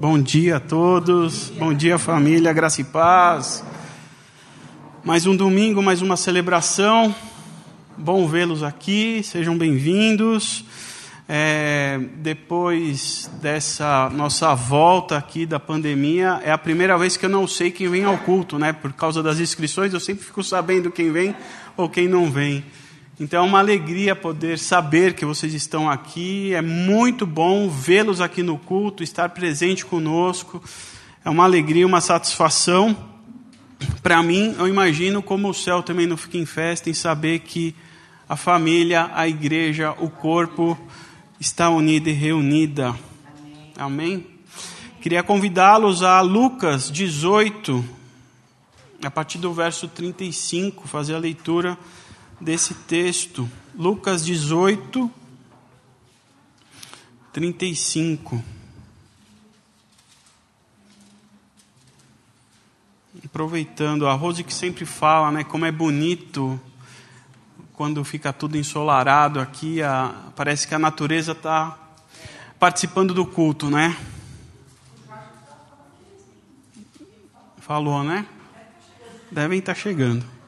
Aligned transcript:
Bom 0.00 0.18
dia 0.18 0.56
a 0.56 0.60
todos, 0.60 1.50
bom 1.58 1.74
dia 1.74 1.98
família, 1.98 2.54
graça 2.54 2.80
e 2.80 2.84
paz. 2.84 3.62
Mais 5.04 5.26
um 5.26 5.36
domingo, 5.36 5.82
mais 5.82 6.00
uma 6.00 6.16
celebração. 6.16 7.14
Bom 7.98 8.26
vê-los 8.26 8.62
aqui, 8.62 9.20
sejam 9.22 9.58
bem-vindos. 9.58 10.64
É, 11.28 12.00
depois 12.16 13.30
dessa 13.42 14.08
nossa 14.08 14.54
volta 14.54 15.18
aqui 15.18 15.44
da 15.44 15.60
pandemia, 15.60 16.40
é 16.42 16.50
a 16.50 16.56
primeira 16.56 16.96
vez 16.96 17.18
que 17.18 17.26
eu 17.26 17.30
não 17.30 17.46
sei 17.46 17.70
quem 17.70 17.86
vem 17.86 18.04
ao 18.04 18.16
culto, 18.16 18.58
né? 18.58 18.72
Por 18.72 18.94
causa 18.94 19.22
das 19.22 19.38
inscrições, 19.38 19.92
eu 19.92 20.00
sempre 20.00 20.24
fico 20.24 20.42
sabendo 20.42 20.90
quem 20.90 21.12
vem 21.12 21.36
ou 21.76 21.90
quem 21.90 22.08
não 22.08 22.30
vem. 22.30 22.64
Então 23.20 23.44
é 23.44 23.46
uma 23.46 23.58
alegria 23.58 24.16
poder 24.16 24.58
saber 24.58 25.12
que 25.12 25.26
vocês 25.26 25.52
estão 25.52 25.90
aqui. 25.90 26.54
É 26.54 26.62
muito 26.62 27.26
bom 27.26 27.68
vê-los 27.68 28.18
aqui 28.18 28.42
no 28.42 28.56
culto, 28.56 29.02
estar 29.02 29.28
presente 29.28 29.84
conosco. 29.84 30.64
É 31.22 31.28
uma 31.28 31.44
alegria, 31.44 31.86
uma 31.86 32.00
satisfação. 32.00 32.96
Para 34.02 34.22
mim, 34.22 34.56
eu 34.58 34.66
imagino 34.66 35.22
como 35.22 35.50
o 35.50 35.54
céu 35.54 35.82
também 35.82 36.06
não 36.06 36.16
fica 36.16 36.38
em 36.38 36.46
festa 36.46 36.88
em 36.88 36.94
saber 36.94 37.40
que 37.40 37.76
a 38.26 38.36
família, 38.36 39.10
a 39.12 39.28
igreja, 39.28 39.94
o 39.98 40.08
corpo 40.08 40.78
está 41.38 41.68
unida 41.68 42.08
e 42.08 42.14
reunida. 42.14 42.88
Amém? 42.88 43.72
Amém? 43.76 44.26
Queria 45.02 45.22
convidá-los 45.22 46.02
a 46.02 46.22
Lucas 46.22 46.90
18, 46.90 47.84
a 49.04 49.10
partir 49.10 49.36
do 49.36 49.52
verso 49.52 49.86
35, 49.88 50.88
fazer 50.88 51.14
a 51.14 51.18
leitura 51.18 51.76
desse 52.40 52.74
texto. 52.74 53.48
Lucas 53.74 54.24
18, 54.24 55.10
35. 57.32 58.42
Aproveitando, 63.24 64.08
a 64.08 64.14
Rose 64.14 64.42
que 64.42 64.52
sempre 64.52 64.84
fala, 64.84 65.30
né, 65.30 65.44
como 65.44 65.64
é 65.66 65.70
bonito 65.70 66.60
quando 67.74 68.04
fica 68.04 68.32
tudo 68.32 68.58
ensolarado 68.58 69.40
aqui, 69.40 69.82
a, 69.82 70.14
parece 70.36 70.66
que 70.66 70.74
a 70.74 70.78
natureza 70.78 71.32
está 71.32 71.78
participando 72.58 73.14
do 73.14 73.24
culto, 73.24 73.70
né? 73.70 73.96
Falou, 77.58 78.02
né? 78.02 78.26
Devem 79.30 79.60
estar 79.60 79.74
tá 79.74 79.80
chegando. 79.80 80.39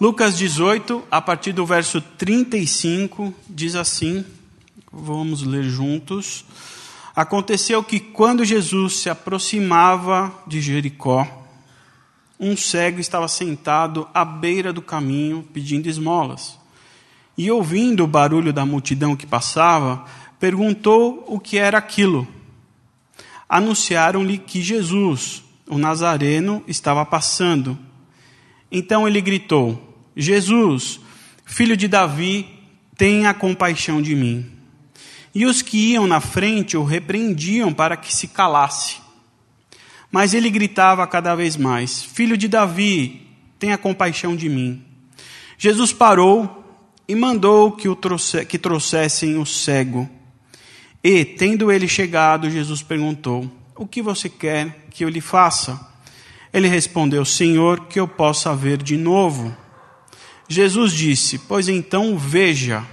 Lucas 0.00 0.38
18, 0.38 1.02
a 1.10 1.20
partir 1.20 1.52
do 1.52 1.66
verso 1.66 2.00
35, 2.00 3.34
diz 3.48 3.74
assim: 3.74 4.24
vamos 4.92 5.42
ler 5.42 5.64
juntos. 5.64 6.44
Aconteceu 7.16 7.82
que 7.82 7.98
quando 7.98 8.44
Jesus 8.44 9.00
se 9.00 9.10
aproximava 9.10 10.32
de 10.46 10.60
Jericó, 10.60 11.26
um 12.38 12.56
cego 12.56 13.00
estava 13.00 13.26
sentado 13.26 14.08
à 14.14 14.24
beira 14.24 14.72
do 14.72 14.80
caminho 14.80 15.44
pedindo 15.52 15.88
esmolas. 15.88 16.56
E 17.36 17.50
ouvindo 17.50 18.04
o 18.04 18.08
barulho 18.08 18.52
da 18.52 18.64
multidão 18.64 19.16
que 19.16 19.26
passava, 19.26 20.04
perguntou 20.38 21.24
o 21.26 21.40
que 21.40 21.58
era 21.58 21.76
aquilo. 21.76 22.26
Anunciaram-lhe 23.48 24.38
que 24.38 24.62
Jesus, 24.62 25.42
o 25.66 25.76
Nazareno, 25.76 26.62
estava 26.68 27.04
passando. 27.04 27.76
Então 28.70 29.08
ele 29.08 29.20
gritou: 29.20 29.87
Jesus, 30.20 30.98
filho 31.44 31.76
de 31.76 31.86
Davi, 31.86 32.44
tenha 32.96 33.32
compaixão 33.32 34.02
de 34.02 34.16
mim. 34.16 34.44
E 35.32 35.46
os 35.46 35.62
que 35.62 35.92
iam 35.92 36.08
na 36.08 36.20
frente 36.20 36.76
o 36.76 36.82
repreendiam 36.82 37.72
para 37.72 37.96
que 37.96 38.12
se 38.12 38.26
calasse. 38.26 38.96
Mas 40.10 40.34
ele 40.34 40.50
gritava 40.50 41.06
cada 41.06 41.36
vez 41.36 41.56
mais: 41.56 42.02
Filho 42.02 42.36
de 42.36 42.48
Davi, 42.48 43.28
tenha 43.60 43.78
compaixão 43.78 44.34
de 44.34 44.48
mim. 44.48 44.82
Jesus 45.56 45.92
parou 45.92 46.64
e 47.06 47.14
mandou 47.14 47.70
que, 47.70 47.88
o 47.88 47.94
trouxe, 47.94 48.44
que 48.44 48.58
trouxessem 48.58 49.38
o 49.38 49.46
cego. 49.46 50.10
E, 51.04 51.24
tendo 51.24 51.70
ele 51.70 51.86
chegado, 51.86 52.50
Jesus 52.50 52.82
perguntou: 52.82 53.48
O 53.76 53.86
que 53.86 54.02
você 54.02 54.28
quer 54.28 54.86
que 54.90 55.04
eu 55.04 55.08
lhe 55.08 55.20
faça? 55.20 55.80
Ele 56.52 56.66
respondeu: 56.66 57.24
Senhor, 57.24 57.86
que 57.86 58.00
eu 58.00 58.08
possa 58.08 58.56
ver 58.56 58.82
de 58.82 58.96
novo. 58.96 59.56
Jesus 60.48 60.92
disse: 60.92 61.38
Pois 61.38 61.68
então 61.68 62.16
veja, 62.16 62.84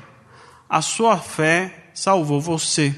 a 0.70 0.82
sua 0.82 1.18
fé 1.18 1.90
salvou 1.94 2.42
você. 2.42 2.94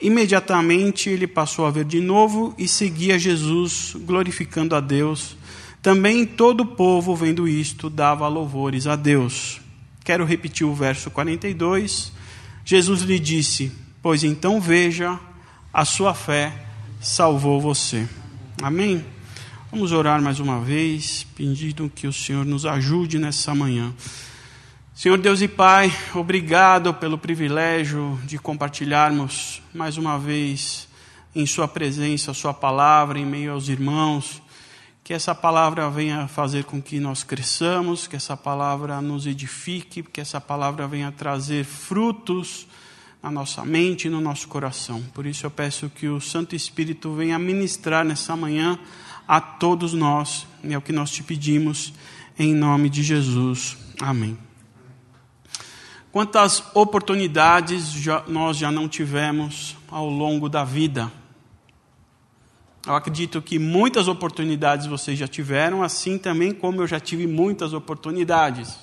Imediatamente 0.00 1.10
ele 1.10 1.26
passou 1.26 1.66
a 1.66 1.70
ver 1.70 1.84
de 1.84 2.00
novo 2.00 2.54
e 2.56 2.68
seguia 2.68 3.18
Jesus, 3.18 3.96
glorificando 3.96 4.76
a 4.76 4.80
Deus. 4.80 5.36
Também 5.82 6.24
todo 6.24 6.60
o 6.60 6.66
povo, 6.66 7.16
vendo 7.16 7.48
isto, 7.48 7.90
dava 7.90 8.28
louvores 8.28 8.86
a 8.86 8.94
Deus. 8.94 9.60
Quero 10.04 10.24
repetir 10.24 10.64
o 10.64 10.74
verso 10.74 11.10
42. 11.10 12.12
Jesus 12.64 13.02
lhe 13.02 13.18
disse: 13.18 13.72
Pois 14.00 14.22
então 14.22 14.60
veja, 14.60 15.18
a 15.72 15.84
sua 15.84 16.14
fé 16.14 16.52
salvou 17.00 17.60
você. 17.60 18.06
Amém? 18.62 19.04
Vamos 19.70 19.92
orar 19.92 20.22
mais 20.22 20.40
uma 20.40 20.60
vez, 20.62 21.26
pedindo 21.36 21.92
que 21.94 22.06
o 22.06 22.12
Senhor 22.12 22.42
nos 22.42 22.64
ajude 22.64 23.18
nessa 23.18 23.54
manhã. 23.54 23.92
Senhor 24.94 25.18
Deus 25.18 25.42
e 25.42 25.46
Pai, 25.46 25.92
obrigado 26.14 26.94
pelo 26.94 27.18
privilégio 27.18 28.18
de 28.24 28.38
compartilharmos 28.38 29.60
mais 29.74 29.98
uma 29.98 30.18
vez 30.18 30.88
em 31.34 31.44
Sua 31.44 31.68
presença, 31.68 32.32
Sua 32.32 32.54
palavra, 32.54 33.18
em 33.18 33.26
meio 33.26 33.52
aos 33.52 33.68
irmãos. 33.68 34.40
Que 35.04 35.12
essa 35.12 35.34
palavra 35.34 35.90
venha 35.90 36.26
fazer 36.26 36.64
com 36.64 36.80
que 36.80 36.98
nós 36.98 37.22
cresçamos, 37.22 38.06
que 38.06 38.16
essa 38.16 38.38
palavra 38.38 39.02
nos 39.02 39.26
edifique, 39.26 40.02
que 40.02 40.20
essa 40.22 40.40
palavra 40.40 40.88
venha 40.88 41.12
trazer 41.12 41.62
frutos 41.66 42.66
na 43.22 43.30
nossa 43.30 43.66
mente 43.66 44.06
e 44.06 44.10
no 44.10 44.20
nosso 44.20 44.48
coração. 44.48 45.02
Por 45.12 45.26
isso 45.26 45.44
eu 45.44 45.50
peço 45.50 45.90
que 45.90 46.08
o 46.08 46.22
Santo 46.22 46.56
Espírito 46.56 47.12
venha 47.12 47.38
ministrar 47.38 48.02
nessa 48.02 48.34
manhã 48.34 48.78
a 49.28 49.42
todos 49.42 49.92
nós, 49.92 50.46
e 50.64 50.72
é 50.72 50.78
o 50.78 50.80
que 50.80 50.90
nós 50.90 51.10
te 51.10 51.22
pedimos, 51.22 51.92
em 52.38 52.54
nome 52.54 52.88
de 52.88 53.02
Jesus. 53.02 53.76
Amém. 54.00 54.38
Quantas 56.10 56.64
oportunidades 56.72 57.92
já, 57.92 58.24
nós 58.26 58.56
já 58.56 58.72
não 58.72 58.88
tivemos 58.88 59.76
ao 59.90 60.08
longo 60.08 60.48
da 60.48 60.64
vida? 60.64 61.12
Eu 62.86 62.94
acredito 62.94 63.42
que 63.42 63.58
muitas 63.58 64.08
oportunidades 64.08 64.86
vocês 64.86 65.18
já 65.18 65.28
tiveram, 65.28 65.82
assim 65.82 66.16
também 66.16 66.52
como 66.52 66.80
eu 66.80 66.86
já 66.86 66.98
tive 66.98 67.26
muitas 67.26 67.74
oportunidades. 67.74 68.78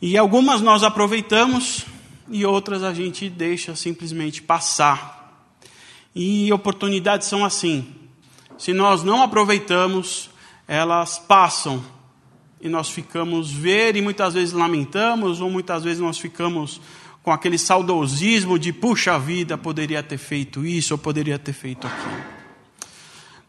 E 0.00 0.18
algumas 0.18 0.60
nós 0.60 0.82
aproveitamos 0.82 1.86
e 2.28 2.44
outras 2.44 2.82
a 2.82 2.92
gente 2.92 3.30
deixa 3.30 3.74
simplesmente 3.74 4.42
passar. 4.42 5.48
E 6.14 6.52
oportunidades 6.52 7.28
são 7.28 7.42
assim 7.42 8.01
se 8.58 8.72
nós 8.72 9.02
não 9.02 9.22
aproveitamos, 9.22 10.30
elas 10.66 11.18
passam 11.18 11.84
e 12.60 12.68
nós 12.68 12.88
ficamos 12.88 13.50
ver 13.50 13.96
e 13.96 14.02
muitas 14.02 14.34
vezes 14.34 14.52
lamentamos, 14.52 15.40
ou 15.40 15.50
muitas 15.50 15.82
vezes 15.82 16.00
nós 16.00 16.18
ficamos 16.18 16.80
com 17.22 17.32
aquele 17.32 17.58
saudosismo 17.58 18.58
de 18.58 18.72
puxa 18.72 19.18
vida, 19.18 19.58
poderia 19.58 20.02
ter 20.02 20.18
feito 20.18 20.64
isso 20.64 20.94
ou 20.94 20.98
poderia 20.98 21.38
ter 21.38 21.52
feito 21.52 21.86
aquilo. 21.86 22.24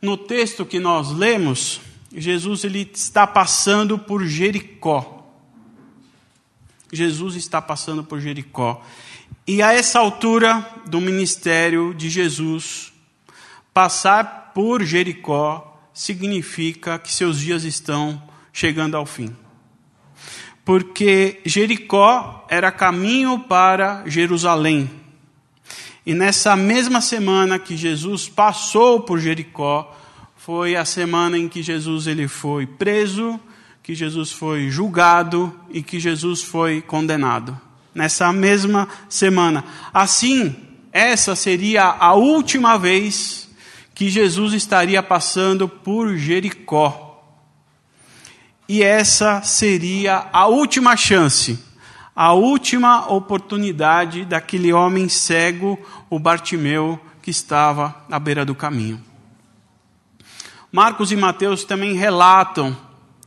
No 0.01 0.17
texto 0.17 0.65
que 0.65 0.79
nós 0.79 1.11
lemos, 1.11 1.79
Jesus 2.15 2.63
ele 2.63 2.89
está 2.93 3.25
passando 3.25 3.97
por 3.97 4.25
Jericó. 4.25 5.25
Jesus 6.91 7.35
está 7.35 7.61
passando 7.61 8.03
por 8.03 8.19
Jericó. 8.19 8.83
E 9.47 9.61
a 9.61 9.73
essa 9.73 9.99
altura 9.99 10.65
do 10.85 11.01
ministério 11.01 11.93
de 11.93 12.09
Jesus, 12.09 12.93
passar 13.73 14.42
por 14.53 14.83
Jericó 14.83 15.73
significa 15.93 16.97
que 16.97 17.11
seus 17.11 17.39
dias 17.39 17.63
estão 17.63 18.21
chegando 18.51 18.95
ao 18.95 19.05
fim. 19.05 19.35
Porque 20.65 21.41
Jericó 21.45 22.45
era 22.49 22.71
caminho 22.71 23.39
para 23.39 24.03
Jerusalém. 24.05 24.89
E 26.05 26.13
nessa 26.13 26.55
mesma 26.55 27.01
semana 27.01 27.59
que 27.59 27.77
Jesus 27.77 28.27
passou 28.27 29.01
por 29.01 29.19
Jericó, 29.19 29.95
foi 30.35 30.75
a 30.75 30.83
semana 30.83 31.37
em 31.37 31.47
que 31.47 31.63
Jesus 31.63 32.05
ele 32.05 32.27
foi 32.27 32.65
preso, 32.65 33.39
que 33.81 33.95
Jesus 33.95 34.31
foi 34.31 34.69
julgado 34.69 35.57
e 35.69 35.81
que 35.81 35.99
Jesus 35.99 36.41
foi 36.41 36.81
condenado. 36.81 37.59
Nessa 37.93 38.33
mesma 38.33 38.87
semana. 39.07 39.63
Assim, 39.93 40.55
essa 40.91 41.35
seria 41.35 41.83
a 41.83 42.13
última 42.13 42.77
vez 42.77 43.42
que 43.93 44.09
Jesus 44.09 44.53
estaria 44.53 45.01
passando 45.03 45.67
por 45.67 46.17
Jericó. 46.17 47.11
E 48.67 48.81
essa 48.81 49.41
seria 49.41 50.29
a 50.31 50.47
última 50.47 50.95
chance, 50.95 51.59
a 52.15 52.33
última 52.33 53.11
oportunidade 53.11 54.25
daquele 54.25 54.71
homem 54.71 55.09
cego, 55.09 55.77
o 56.09 56.17
Bartimeu, 56.17 56.99
que 57.21 57.29
estava 57.29 57.95
à 58.09 58.19
beira 58.19 58.45
do 58.45 58.55
caminho. 58.55 59.01
Marcos 60.71 61.11
e 61.11 61.15
Mateus 61.15 61.63
também 61.63 61.93
relatam 61.93 62.75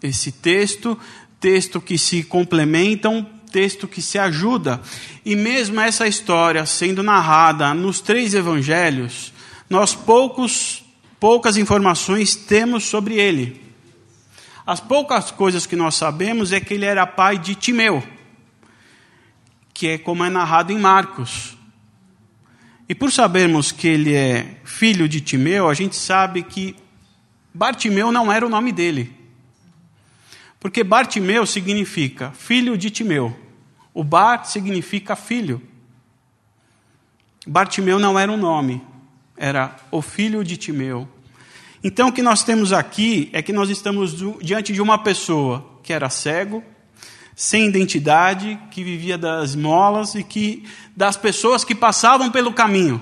esse 0.03 0.33
texto, 0.33 0.99
texto 1.39 1.81
que 1.81 1.97
se 1.97 2.25
complementam, 2.25 3.25
texto 3.53 3.87
que 3.87 4.03
se 4.03 4.19
ajuda. 4.19 4.81
E 5.25 5.37
mesmo 5.37 5.81
essa 5.81 6.09
história 6.09 6.67
sendo 6.67 7.03
narrada 7.03 7.73
nos 7.73 8.01
três 8.01 8.35
evangelhos, 8.35 9.33
nós 9.69 9.95
poucos, 9.95 10.85
poucas 11.19 11.57
informações 11.57 12.37
temos 12.37 12.85
sobre 12.85 13.15
ele. 13.15 13.61
As 14.67 14.81
poucas 14.81 15.31
coisas 15.31 15.67
que 15.67 15.77
nós 15.77 15.95
sabemos 15.95 16.53
é 16.53 16.61
que 16.61 16.75
ele 16.75 16.85
era 16.85 17.07
pai 17.07 17.39
de 17.39 17.55
Timeu, 17.55 18.03
que 19.73 19.89
é 19.89 19.99
como 19.99 20.25
é 20.25 20.31
narrado 20.31 20.73
em 20.73 20.79
Marcos. 20.79 21.57
E 22.89 22.95
por 22.95 23.11
sabermos 23.13 23.73
que 23.73 23.87
ele 23.87 24.15
é 24.15 24.61
filho 24.65 25.09
de 25.09 25.21
Timeu, 25.21 25.69
a 25.69 25.75
gente 25.75 25.97
sabe 25.97 26.43
que 26.43 26.77
Bartimeu 27.53 28.13
não 28.13 28.31
era 28.31 28.47
o 28.47 28.51
nome 28.51 28.71
dele. 28.71 29.13
Porque 30.61 30.83
Bartimeu 30.83 31.47
significa 31.47 32.33
filho 32.33 32.77
de 32.77 32.91
Timeu. 32.91 33.37
O 33.95 34.05
Bar 34.05 34.45
significa 34.45 35.17
filho. 35.17 35.63
Bartimeu 37.47 37.99
não 37.99 38.19
era 38.19 38.31
um 38.31 38.37
nome, 38.37 38.83
era 39.37 39.77
o 39.91 40.01
filho 40.01 40.43
de 40.43 40.57
Timeu. 40.57 41.09
Então 41.83 42.09
o 42.09 42.13
que 42.13 42.23
nós 42.23 42.43
temos 42.43 42.73
aqui 42.73 43.29
é 43.33 43.43
que 43.43 43.53
nós 43.53 43.71
estamos 43.71 44.17
diante 44.41 44.73
de 44.73 44.81
uma 44.83 44.99
pessoa 44.99 45.65
que 45.83 45.93
era 45.93 46.11
cego, 46.11 46.65
sem 47.35 47.67
identidade, 47.67 48.59
que 48.71 48.83
vivia 48.83 49.19
das 49.19 49.55
molas 49.55 50.15
e 50.15 50.25
que 50.25 50.65
das 50.97 51.17
pessoas 51.17 51.65
que 51.65 51.75
passavam 51.75 52.31
pelo 52.31 52.53
caminho. 52.53 53.01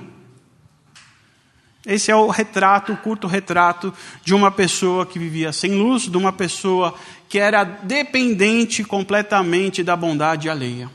Esse 1.87 2.11
é 2.11 2.17
o 2.17 2.29
retrato, 2.29 2.93
o 2.93 2.97
curto 2.97 3.27
retrato 3.27 3.93
de 4.25 4.35
uma 4.35 4.51
pessoa 4.51 5.05
que 5.05 5.19
vivia 5.19 5.53
sem 5.53 5.75
luz, 5.75 6.03
de 6.03 6.17
uma 6.17 6.33
pessoa 6.33 6.95
que 7.29 7.39
era 7.39 7.63
dependente 7.63 8.83
completamente 8.83 9.83
da 9.83 9.95
bondade 9.95 10.49
alheia. 10.49 10.91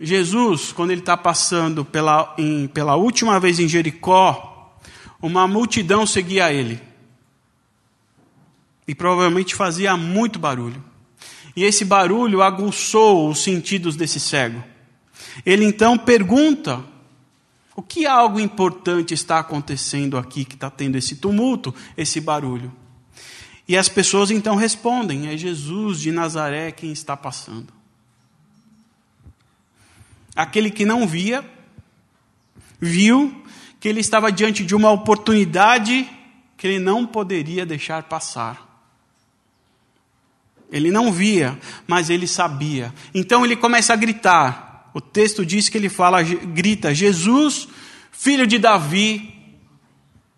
Jesus, 0.00 0.72
quando 0.72 0.90
ele 0.90 1.00
está 1.00 1.16
passando 1.16 1.84
pela, 1.84 2.34
em, 2.36 2.66
pela 2.66 2.96
última 2.96 3.38
vez 3.38 3.60
em 3.60 3.68
Jericó, 3.68 4.76
uma 5.22 5.46
multidão 5.46 6.06
seguia 6.06 6.52
ele. 6.52 6.80
E 8.86 8.94
provavelmente 8.94 9.54
fazia 9.54 9.96
muito 9.96 10.38
barulho. 10.38 10.82
E 11.56 11.62
esse 11.62 11.84
barulho 11.84 12.42
aguçou 12.42 13.30
os 13.30 13.38
sentidos 13.42 13.96
desse 13.96 14.18
cego. 14.18 14.62
Ele 15.46 15.64
então 15.64 15.96
pergunta 15.96 16.84
o 17.76 17.82
que 17.82 18.06
algo 18.06 18.38
importante 18.38 19.14
está 19.14 19.38
acontecendo 19.38 20.16
aqui 20.16 20.44
que 20.44 20.54
está 20.54 20.70
tendo 20.70 20.96
esse 20.96 21.16
tumulto, 21.16 21.74
esse 21.96 22.20
barulho? 22.20 22.72
E 23.66 23.76
as 23.76 23.88
pessoas 23.88 24.30
então 24.30 24.56
respondem: 24.56 25.28
é 25.28 25.36
Jesus 25.36 26.00
de 26.00 26.12
Nazaré 26.12 26.70
quem 26.70 26.92
está 26.92 27.16
passando. 27.16 27.72
Aquele 30.34 30.70
que 30.70 30.84
não 30.84 31.06
via, 31.06 31.44
viu 32.80 33.44
que 33.78 33.88
ele 33.88 34.00
estava 34.00 34.32
diante 34.32 34.64
de 34.64 34.74
uma 34.74 34.90
oportunidade 34.90 36.08
que 36.56 36.66
ele 36.66 36.78
não 36.78 37.06
poderia 37.06 37.66
deixar 37.66 38.02
passar. 38.04 38.64
Ele 40.72 40.90
não 40.90 41.12
via, 41.12 41.58
mas 41.86 42.10
ele 42.10 42.26
sabia. 42.26 42.92
Então 43.14 43.44
ele 43.44 43.54
começa 43.54 43.92
a 43.92 43.96
gritar: 43.96 44.90
o 44.94 45.00
texto 45.00 45.44
diz 45.44 45.68
que 45.68 45.78
ele 45.78 45.88
fala, 45.88 46.22
grita: 46.22 46.94
Jesus, 46.94 47.68
filho 48.10 48.46
de 48.46 48.58
Davi, 48.58 49.34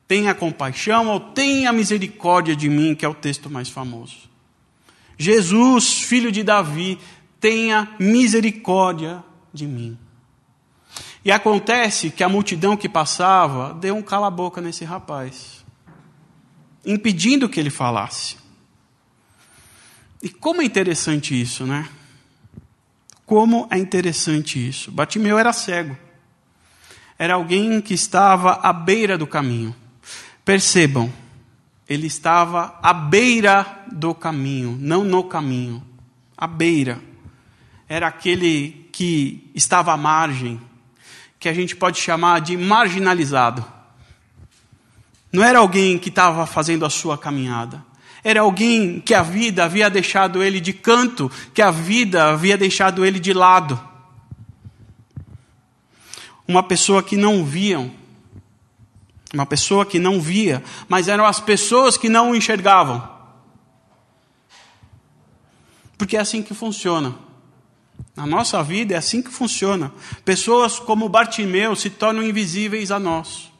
tenha 0.08 0.34
compaixão 0.34 1.08
ou 1.08 1.20
tenha 1.20 1.72
misericórdia 1.72 2.56
de 2.56 2.69
mim, 2.69 2.94
que 2.94 3.04
é 3.04 3.08
o 3.08 3.14
texto 3.14 3.49
mais 3.49 3.69
famoso. 3.69 4.28
Jesus, 5.19 6.02
filho 6.02 6.31
de 6.31 6.42
Davi, 6.42 6.99
tenha 7.40 7.94
misericórdia 7.99 9.22
de 9.56 9.66
mim. 9.66 9.98
E 11.24 11.32
acontece 11.32 12.10
que 12.10 12.22
a 12.22 12.28
multidão 12.28 12.76
que 12.76 12.88
passava 12.88 13.74
deu 13.74 13.96
um 13.96 14.02
cala-boca 14.02 14.60
nesse 14.60 14.84
rapaz, 14.84 15.64
impedindo 16.84 17.48
que 17.48 17.58
ele 17.58 17.70
falasse. 17.70 18.36
E 20.22 20.28
como 20.28 20.62
é 20.62 20.64
interessante 20.64 21.38
isso, 21.40 21.66
né? 21.66 21.88
Como 23.24 23.66
é 23.70 23.78
interessante 23.78 24.68
isso. 24.68 24.92
Batimeu 24.92 25.36
era 25.36 25.52
cego. 25.52 25.98
Era 27.18 27.34
alguém 27.34 27.80
que 27.80 27.94
estava 27.94 28.52
à 28.62 28.72
beira 28.72 29.18
do 29.18 29.26
caminho. 29.26 29.74
Percebam, 30.44 31.12
ele 31.88 32.06
estava 32.06 32.78
à 32.80 32.94
beira 32.94 33.84
do 33.90 34.14
caminho, 34.14 34.76
não 34.80 35.02
no 35.02 35.24
caminho. 35.24 35.82
À 36.36 36.46
beira. 36.46 37.00
Era 37.88 38.06
aquele 38.06 38.85
que 38.96 39.50
estava 39.54 39.93
à 39.93 39.96
margem, 39.96 40.58
que 41.38 41.50
a 41.50 41.52
gente 41.52 41.76
pode 41.76 42.00
chamar 42.00 42.40
de 42.40 42.56
marginalizado. 42.56 43.62
Não 45.31 45.44
era 45.44 45.58
alguém 45.58 45.98
que 45.98 46.08
estava 46.08 46.46
fazendo 46.46 46.82
a 46.87 46.88
sua 46.88 47.19
caminhada. 47.19 47.84
Era 48.25 48.40
alguém 48.40 48.98
que 48.98 49.12
a 49.12 49.22
vida 49.22 49.66
havia 49.66 49.90
deixado 49.90 50.43
ele 50.43 50.60
de 50.60 50.72
canto, 50.72 51.31
que 51.52 51.60
a 51.60 51.70
vida 51.70 52.31
havia 52.31 52.56
deixado 52.56 53.04
ele 53.04 53.20
de 53.20 53.34
lado. 53.34 53.78
Uma 56.49 56.62
pessoa 56.62 57.02
que 57.02 57.19
não 57.19 57.44
viam. 57.44 57.92
Uma 59.34 59.44
pessoa 59.44 59.84
que 59.84 59.99
não 59.99 60.22
via, 60.22 60.64
mas 60.88 61.06
eram 61.06 61.26
as 61.26 61.38
pessoas 61.38 61.99
que 61.99 62.08
não 62.08 62.31
o 62.31 62.34
enxergavam. 62.34 63.06
Porque 65.99 66.16
é 66.16 66.20
assim 66.20 66.42
que 66.42 66.54
funciona. 66.54 67.25
Na 68.16 68.26
nossa 68.26 68.62
vida 68.62 68.94
é 68.94 68.96
assim 68.96 69.20
que 69.20 69.30
funciona. 69.30 69.92
Pessoas 70.24 70.78
como 70.78 71.08
Bartimeu 71.08 71.76
se 71.76 71.90
tornam 71.90 72.22
invisíveis 72.22 72.90
a 72.90 72.98
nós. 72.98 73.52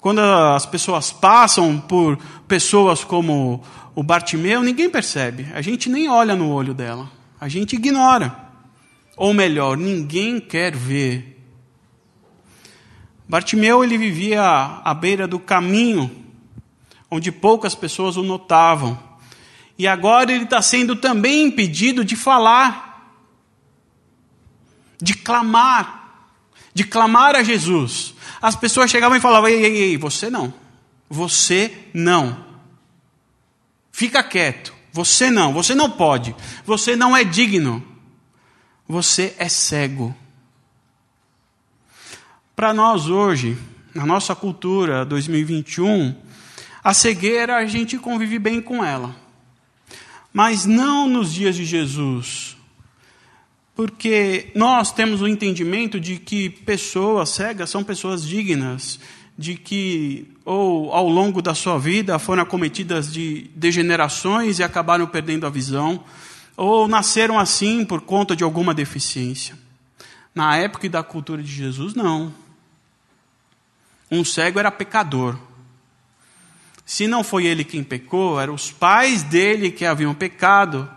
Quando 0.00 0.20
as 0.20 0.66
pessoas 0.66 1.10
passam 1.10 1.80
por 1.80 2.18
pessoas 2.46 3.02
como 3.02 3.62
o 3.94 4.02
Bartimeu, 4.02 4.62
ninguém 4.62 4.90
percebe. 4.90 5.46
A 5.54 5.62
gente 5.62 5.88
nem 5.88 6.10
olha 6.10 6.36
no 6.36 6.50
olho 6.50 6.74
dela. 6.74 7.10
A 7.40 7.48
gente 7.48 7.74
ignora. 7.74 8.36
Ou 9.16 9.32
melhor, 9.32 9.78
ninguém 9.78 10.38
quer 10.38 10.76
ver. 10.76 11.42
Bartimeu 13.26 13.82
ele 13.82 13.96
vivia 13.96 14.42
à 14.84 14.92
beira 14.92 15.26
do 15.26 15.38
caminho, 15.38 16.10
onde 17.10 17.32
poucas 17.32 17.74
pessoas 17.74 18.18
o 18.18 18.22
notavam. 18.22 18.98
E 19.78 19.86
agora 19.86 20.32
ele 20.32 20.44
está 20.44 20.62
sendo 20.62 20.96
também 20.96 21.46
impedido 21.46 22.04
de 22.04 22.16
falar, 22.16 23.18
de 25.00 25.14
clamar, 25.14 26.30
de 26.72 26.84
clamar 26.84 27.34
a 27.34 27.42
Jesus 27.42 28.14
as 28.44 28.54
pessoas 28.54 28.90
chegavam 28.90 29.16
e 29.16 29.22
falavam: 29.22 29.48
ei, 29.48 29.64
ei, 29.64 29.76
ei, 29.76 29.96
você 29.96 30.28
não. 30.28 30.52
Você 31.08 31.88
não. 31.94 32.44
Fica 33.90 34.22
quieto. 34.22 34.74
Você 34.92 35.30
não. 35.30 35.54
Você 35.54 35.74
não 35.74 35.90
pode. 35.90 36.36
Você 36.66 36.94
não 36.94 37.16
é 37.16 37.24
digno. 37.24 37.82
Você 38.86 39.34
é 39.38 39.48
cego. 39.48 40.14
Para 42.54 42.74
nós 42.74 43.08
hoje, 43.08 43.56
na 43.94 44.04
nossa 44.04 44.34
cultura 44.34 45.06
2021, 45.06 46.14
a 46.82 46.92
cegueira 46.92 47.56
a 47.56 47.64
gente 47.64 47.96
convive 47.96 48.38
bem 48.38 48.60
com 48.60 48.84
ela. 48.84 49.16
Mas 50.34 50.66
não 50.66 51.08
nos 51.08 51.32
dias 51.32 51.54
de 51.54 51.64
Jesus. 51.64 52.56
Porque 53.72 54.50
nós 54.52 54.90
temos 54.90 55.22
o 55.22 55.28
entendimento 55.28 56.00
de 56.00 56.18
que 56.18 56.50
pessoas 56.50 57.28
cegas 57.28 57.70
são 57.70 57.84
pessoas 57.84 58.26
dignas, 58.26 58.98
de 59.38 59.54
que 59.54 60.26
ou 60.44 60.92
ao 60.92 61.08
longo 61.08 61.40
da 61.40 61.54
sua 61.54 61.78
vida 61.78 62.18
foram 62.18 62.42
acometidas 62.42 63.12
de 63.12 63.48
degenerações 63.54 64.58
e 64.58 64.64
acabaram 64.64 65.06
perdendo 65.06 65.46
a 65.46 65.50
visão, 65.50 66.02
ou 66.56 66.88
nasceram 66.88 67.38
assim 67.38 67.84
por 67.84 68.00
conta 68.00 68.34
de 68.34 68.42
alguma 68.42 68.74
deficiência. 68.74 69.56
Na 70.34 70.56
época 70.56 70.88
da 70.88 71.04
cultura 71.04 71.40
de 71.40 71.52
Jesus, 71.52 71.94
não. 71.94 72.34
Um 74.10 74.24
cego 74.24 74.58
era 74.58 74.70
pecador. 74.72 75.38
Se 76.84 77.06
não 77.06 77.24
foi 77.24 77.46
ele 77.46 77.64
quem 77.64 77.82
pecou, 77.82 78.40
eram 78.40 78.54
os 78.54 78.70
pais 78.70 79.22
dele 79.22 79.70
que 79.70 79.84
haviam 79.84 80.14
pecado. 80.14 80.90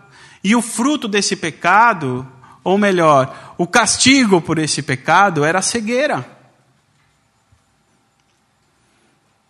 E 0.44 0.54
o 0.54 0.62
fruto 0.62 1.08
desse 1.08 1.34
pecado 1.34 2.26
ou 2.68 2.76
melhor, 2.76 3.54
o 3.56 3.66
castigo 3.66 4.42
por 4.42 4.58
esse 4.58 4.82
pecado 4.82 5.42
era 5.42 5.60
a 5.60 5.62
cegueira. 5.62 6.38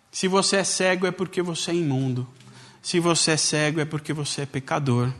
Se 0.09 0.25
você 0.25 0.57
é 0.57 0.63
cego 0.63 1.05
é 1.05 1.11
porque 1.11 1.41
você 1.41 1.71
é 1.71 1.75
imundo. 1.75 2.25
Se 2.81 2.97
você 2.97 3.31
é 3.31 3.37
cego 3.37 3.81
é 3.81 3.85
porque 3.85 4.13
você 4.13 4.43
é 4.43 4.45
pecador. 4.45 5.11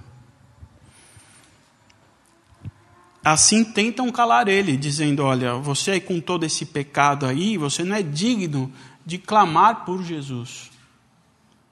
assim 3.22 3.66
tentam 3.66 4.10
calar 4.14 4.48
ele, 4.48 4.78
dizendo: 4.78 5.24
Olha, 5.24 5.56
você 5.56 6.00
com 6.00 6.22
todo 6.22 6.46
esse 6.46 6.66
pecado 6.66 7.26
aí, 7.26 7.58
você 7.58 7.84
não 7.84 7.98
é 7.98 8.02
digno 8.02 8.72
de 9.06 9.18
clamar 9.18 9.84
por 9.84 10.02
Jesus. 10.04 10.69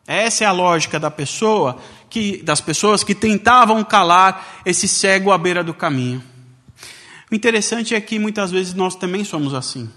Essa 0.07 0.45
é 0.45 0.47
a 0.47 0.53
lógica 0.53 0.97
da 0.97 1.11
pessoa 1.11 1.77
que, 2.09 2.41
das 2.41 2.61
pessoas 2.61 3.03
que 3.03 3.13
tentavam 3.13 3.83
calar 3.83 4.61
esse 4.65 4.87
cego 4.87 5.33
à 5.33 5.37
beira 5.37 5.61
do 5.61 5.73
caminho. 5.73 6.23
O 7.29 7.35
interessante 7.35 7.93
é 7.93 7.99
que 7.99 8.17
muitas 8.17 8.49
vezes 8.49 8.73
nós 8.73 8.95
também 8.95 9.25
somos 9.25 9.53
assim. 9.53 9.91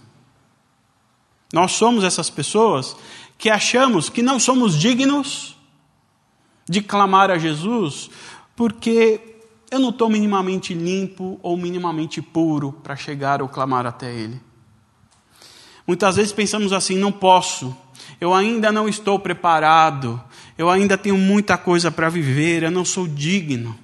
Nós 1.53 1.73
somos 1.73 2.03
essas 2.03 2.29
pessoas 2.29 2.97
que 3.39 3.49
achamos 3.49 4.09
que 4.09 4.21
não 4.21 4.41
somos 4.41 4.77
dignos 4.77 5.57
de 6.69 6.83
clamar 6.83 7.31
a 7.31 7.39
Jesus 7.39 8.11
porque 8.57 9.21
eu 9.71 9.79
não 9.79 9.91
estou 9.91 10.11
minimamente 10.11 10.75
limpo 10.75 11.39
ou 11.43 11.57
minimamente 11.57 12.21
puro 12.21 12.73
para 12.73 12.97
chegar 12.97 13.41
ou 13.41 13.49
clamar 13.49 13.87
até 13.87 14.13
Ele. 14.13 14.41
Muitas 15.87 16.17
vezes 16.17 16.33
pensamos 16.33 16.73
assim: 16.73 16.97
não 16.97 17.11
posso, 17.11 17.77
eu 18.21 18.35
ainda 18.35 18.71
não 18.71 18.89
estou 18.89 19.19
preparado, 19.19 20.23
eu 20.59 20.69
ainda 20.69 20.99
tenho 20.99 21.17
muita 21.17 21.57
coisa 21.57 21.91
para 21.91 22.09
viver, 22.09 22.63
eu 22.63 22.71
não 22.71 22.85
sou 22.85 23.09
digno. 23.09 23.79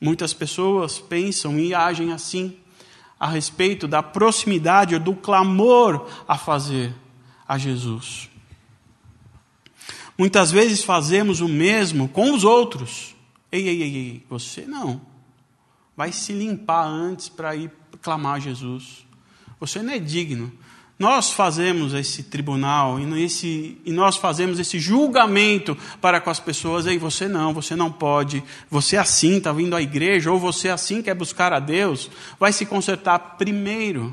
Muitas 0.00 0.32
pessoas 0.32 0.98
pensam 0.98 1.58
e 1.58 1.74
agem 1.74 2.12
assim 2.12 2.56
a 3.18 3.26
respeito 3.26 3.88
da 3.88 4.02
proximidade 4.02 4.94
ou 4.94 5.00
do 5.00 5.14
clamor 5.14 6.06
a 6.28 6.38
fazer 6.38 6.94
a 7.46 7.58
Jesus. 7.58 8.30
Muitas 10.16 10.50
vezes 10.52 10.84
fazemos 10.84 11.40
o 11.40 11.48
mesmo 11.48 12.08
com 12.08 12.32
os 12.32 12.44
outros. 12.44 13.16
Ei, 13.50 13.68
ei, 13.68 13.82
ei, 13.82 13.96
ei, 13.96 14.26
você 14.28 14.62
não. 14.62 15.00
Vai 15.96 16.12
se 16.12 16.32
limpar 16.32 16.86
antes 16.86 17.28
para 17.28 17.56
ir 17.56 17.72
clamar 18.00 18.34
a 18.36 18.40
Jesus. 18.40 19.04
Você 19.58 19.82
não 19.82 19.92
é 19.92 19.98
digno. 19.98 20.52
Nós 20.98 21.30
fazemos 21.30 21.94
esse 21.94 22.24
tribunal 22.24 22.98
e, 22.98 23.22
esse, 23.22 23.78
e 23.84 23.92
nós 23.92 24.16
fazemos 24.16 24.58
esse 24.58 24.80
julgamento 24.80 25.78
para 26.00 26.20
com 26.20 26.28
as 26.28 26.40
pessoas. 26.40 26.86
Ei, 26.86 26.98
você 26.98 27.28
não, 27.28 27.54
você 27.54 27.76
não 27.76 27.92
pode. 27.92 28.42
Você 28.68 28.96
assim 28.96 29.36
está 29.36 29.52
vindo 29.52 29.76
à 29.76 29.80
igreja, 29.80 30.32
ou 30.32 30.40
você 30.40 30.68
assim 30.68 31.00
quer 31.00 31.14
buscar 31.14 31.52
a 31.52 31.60
Deus. 31.60 32.10
Vai 32.40 32.52
se 32.52 32.66
consertar 32.66 33.36
primeiro. 33.38 34.12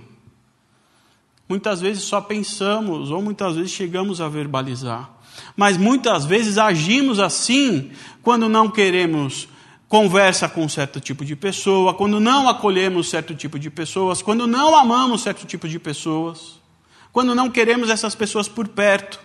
Muitas 1.50 1.82
vezes 1.82 2.04
só 2.04 2.22
pensamos, 2.22 3.10
ou 3.10 3.20
muitas 3.20 3.56
vezes 3.56 3.72
chegamos 3.72 4.22
a 4.22 4.30
verbalizar. 4.30 5.10
Mas 5.58 5.78
muitas 5.78 6.24
vezes 6.24 6.60
agimos 6.60 7.20
assim 7.20 7.92
quando 8.22 8.48
não 8.48 8.70
queremos 8.70 9.48
conversa 9.88 10.48
com 10.48 10.70
certo 10.70 11.00
tipo 11.00 11.26
de 11.26 11.36
pessoa, 11.36 11.96
quando 11.96 12.20
não 12.20 12.48
acolhemos 12.48 13.10
certo 13.10 13.34
tipo 13.34 13.58
de 13.58 13.72
pessoas, 13.72 14.22
quando 14.22 14.46
não 14.46 14.76
amamos 14.76 15.22
certo 15.22 15.48
tipo 15.48 15.68
de 15.68 15.80
pessoas 15.80 16.64
quando 17.16 17.34
não 17.34 17.50
queremos 17.50 17.90
essas 17.90 18.14
pessoas 18.14 18.50
por 18.50 18.68
perto. 18.68 19.22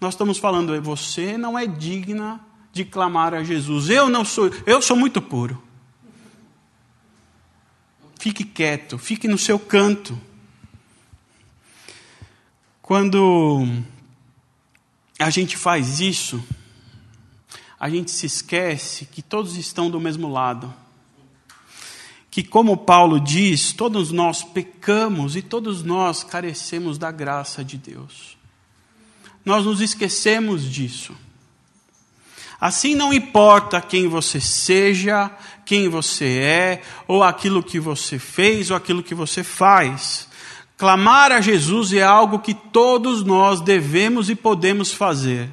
Nós 0.00 0.14
estamos 0.14 0.36
falando, 0.36 0.82
você 0.82 1.38
não 1.38 1.56
é 1.56 1.68
digna 1.68 2.40
de 2.72 2.84
clamar 2.84 3.32
a 3.32 3.44
Jesus. 3.44 3.88
Eu 3.88 4.08
não 4.08 4.24
sou, 4.24 4.50
eu 4.66 4.82
sou 4.82 4.96
muito 4.96 5.22
puro. 5.22 5.62
Fique 8.18 8.42
quieto, 8.42 8.98
fique 8.98 9.28
no 9.28 9.38
seu 9.38 9.56
canto. 9.56 10.20
Quando 12.82 13.64
a 15.16 15.30
gente 15.30 15.56
faz 15.56 16.00
isso, 16.00 16.42
a 17.78 17.88
gente 17.88 18.10
se 18.10 18.26
esquece 18.26 19.04
que 19.04 19.22
todos 19.22 19.56
estão 19.56 19.88
do 19.88 20.00
mesmo 20.00 20.28
lado 20.28 20.74
que, 22.38 22.44
como 22.44 22.76
Paulo 22.76 23.18
diz, 23.18 23.72
todos 23.72 24.12
nós 24.12 24.44
pecamos 24.44 25.34
e 25.34 25.42
todos 25.42 25.82
nós 25.82 26.22
carecemos 26.22 26.96
da 26.96 27.10
graça 27.10 27.64
de 27.64 27.76
Deus. 27.76 28.38
Nós 29.44 29.64
nos 29.64 29.80
esquecemos 29.80 30.62
disso. 30.62 31.16
Assim 32.60 32.94
não 32.94 33.12
importa 33.12 33.80
quem 33.80 34.06
você 34.06 34.40
seja, 34.40 35.28
quem 35.66 35.88
você 35.88 36.38
é, 36.38 36.82
ou 37.08 37.24
aquilo 37.24 37.60
que 37.60 37.80
você 37.80 38.20
fez, 38.20 38.70
ou 38.70 38.76
aquilo 38.76 39.02
que 39.02 39.16
você 39.16 39.42
faz. 39.42 40.28
Clamar 40.76 41.32
a 41.32 41.40
Jesus 41.40 41.92
é 41.92 42.04
algo 42.04 42.38
que 42.38 42.54
todos 42.54 43.24
nós 43.24 43.60
devemos 43.60 44.30
e 44.30 44.36
podemos 44.36 44.92
fazer. 44.92 45.50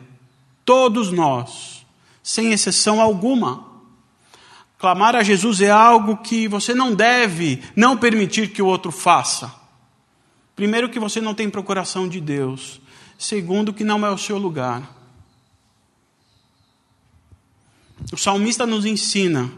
Todos 0.63 1.11
nós, 1.11 1.83
sem 2.21 2.51
exceção 2.51 3.01
alguma. 3.01 3.74
Clamar 4.85 5.15
a 5.15 5.23
Jesus 5.23 5.61
é 5.61 5.71
algo 5.71 6.17
que 6.17 6.47
você 6.47 6.71
não 6.71 6.93
deve 6.93 7.59
não 7.75 7.97
permitir 7.97 8.51
que 8.51 8.61
o 8.61 8.67
outro 8.67 8.91
faça. 8.91 9.51
Primeiro, 10.55 10.91
que 10.91 10.99
você 10.99 11.19
não 11.19 11.33
tem 11.33 11.49
procuração 11.49 12.07
de 12.07 12.21
Deus. 12.21 12.79
Segundo, 13.17 13.73
que 13.73 13.83
não 13.83 14.05
é 14.05 14.11
o 14.11 14.17
seu 14.19 14.37
lugar. 14.37 14.95
O 18.13 18.15
salmista 18.15 18.67
nos 18.67 18.85
ensina: 18.85 19.51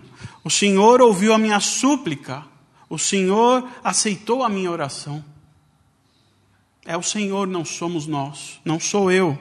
o 0.46 0.50
Senhor 0.50 1.02
ouviu 1.02 1.34
a 1.34 1.38
minha 1.38 1.60
súplica, 1.60 2.46
o 2.90 2.98
Senhor 2.98 3.70
aceitou 3.84 4.46
a 4.46 4.48
minha 4.48 4.72
oração. 4.72 5.22
É 6.86 6.96
o 6.96 7.04
Senhor, 7.04 7.46
não 7.46 7.66
somos 7.66 8.08
nós, 8.08 8.62
não 8.64 8.80
sou 8.80 9.12
eu. 9.12 9.38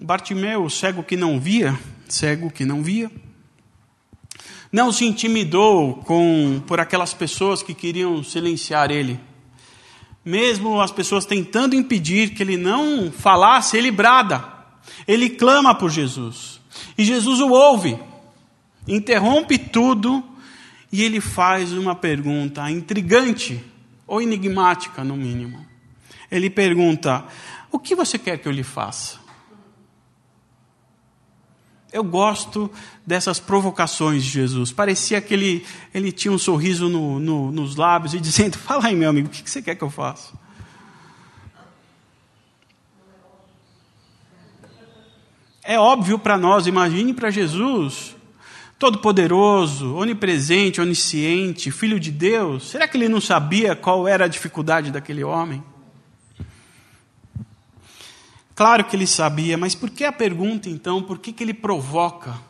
Bartimeu, 0.00 0.70
cego 0.70 1.02
que 1.04 1.14
não 1.14 1.38
via, 1.38 1.78
cego 2.08 2.50
que 2.50 2.64
não 2.64 2.82
via, 2.82 3.12
não 4.76 4.92
se 4.92 5.06
intimidou 5.06 5.94
com 6.04 6.62
por 6.66 6.78
aquelas 6.78 7.14
pessoas 7.14 7.62
que 7.62 7.72
queriam 7.72 8.22
silenciar 8.22 8.90
ele. 8.90 9.18
Mesmo 10.22 10.82
as 10.82 10.92
pessoas 10.92 11.24
tentando 11.24 11.74
impedir 11.74 12.34
que 12.34 12.42
ele 12.42 12.58
não 12.58 13.10
falasse, 13.10 13.78
ele 13.78 13.90
brada. 13.90 14.44
Ele 15.08 15.30
clama 15.30 15.74
por 15.74 15.90
Jesus. 15.90 16.60
E 16.98 17.06
Jesus 17.06 17.40
o 17.40 17.48
ouve. 17.48 17.98
Interrompe 18.86 19.56
tudo 19.56 20.22
e 20.92 21.02
ele 21.02 21.22
faz 21.22 21.72
uma 21.72 21.94
pergunta 21.94 22.70
intrigante 22.70 23.64
ou 24.06 24.20
enigmática, 24.20 25.02
no 25.02 25.16
mínimo. 25.16 25.64
Ele 26.30 26.50
pergunta: 26.50 27.24
O 27.72 27.78
que 27.78 27.94
você 27.94 28.18
quer 28.18 28.36
que 28.36 28.46
eu 28.46 28.52
lhe 28.52 28.62
faça? 28.62 29.25
Eu 31.96 32.04
gosto 32.04 32.70
dessas 33.06 33.40
provocações 33.40 34.22
de 34.22 34.28
Jesus. 34.28 34.70
Parecia 34.70 35.18
que 35.18 35.32
ele, 35.32 35.64
ele 35.94 36.12
tinha 36.12 36.30
um 36.30 36.36
sorriso 36.36 36.90
no, 36.90 37.18
no, 37.18 37.50
nos 37.50 37.74
lábios 37.74 38.12
e 38.12 38.20
dizendo: 38.20 38.58
Fala 38.60 38.88
aí, 38.88 38.94
meu 38.94 39.08
amigo, 39.08 39.28
o 39.28 39.30
que 39.30 39.48
você 39.48 39.62
quer 39.62 39.74
que 39.74 39.82
eu 39.82 39.88
faça? 39.88 40.34
É 45.64 45.78
óbvio 45.78 46.18
para 46.18 46.36
nós, 46.36 46.66
imagine 46.66 47.14
para 47.14 47.30
Jesus, 47.30 48.14
todo-poderoso, 48.78 49.96
onipresente, 49.96 50.82
onisciente, 50.82 51.70
filho 51.70 51.98
de 51.98 52.12
Deus. 52.12 52.68
Será 52.68 52.86
que 52.86 52.98
ele 52.98 53.08
não 53.08 53.22
sabia 53.22 53.74
qual 53.74 54.06
era 54.06 54.26
a 54.26 54.28
dificuldade 54.28 54.90
daquele 54.90 55.24
homem? 55.24 55.64
Claro 58.56 58.84
que 58.86 58.96
ele 58.96 59.06
sabia, 59.06 59.58
mas 59.58 59.74
por 59.74 59.90
que 59.90 60.02
a 60.02 60.10
pergunta 60.10 60.70
então? 60.70 61.02
Por 61.02 61.18
que, 61.18 61.30
que 61.30 61.44
ele 61.44 61.52
provoca? 61.52 62.40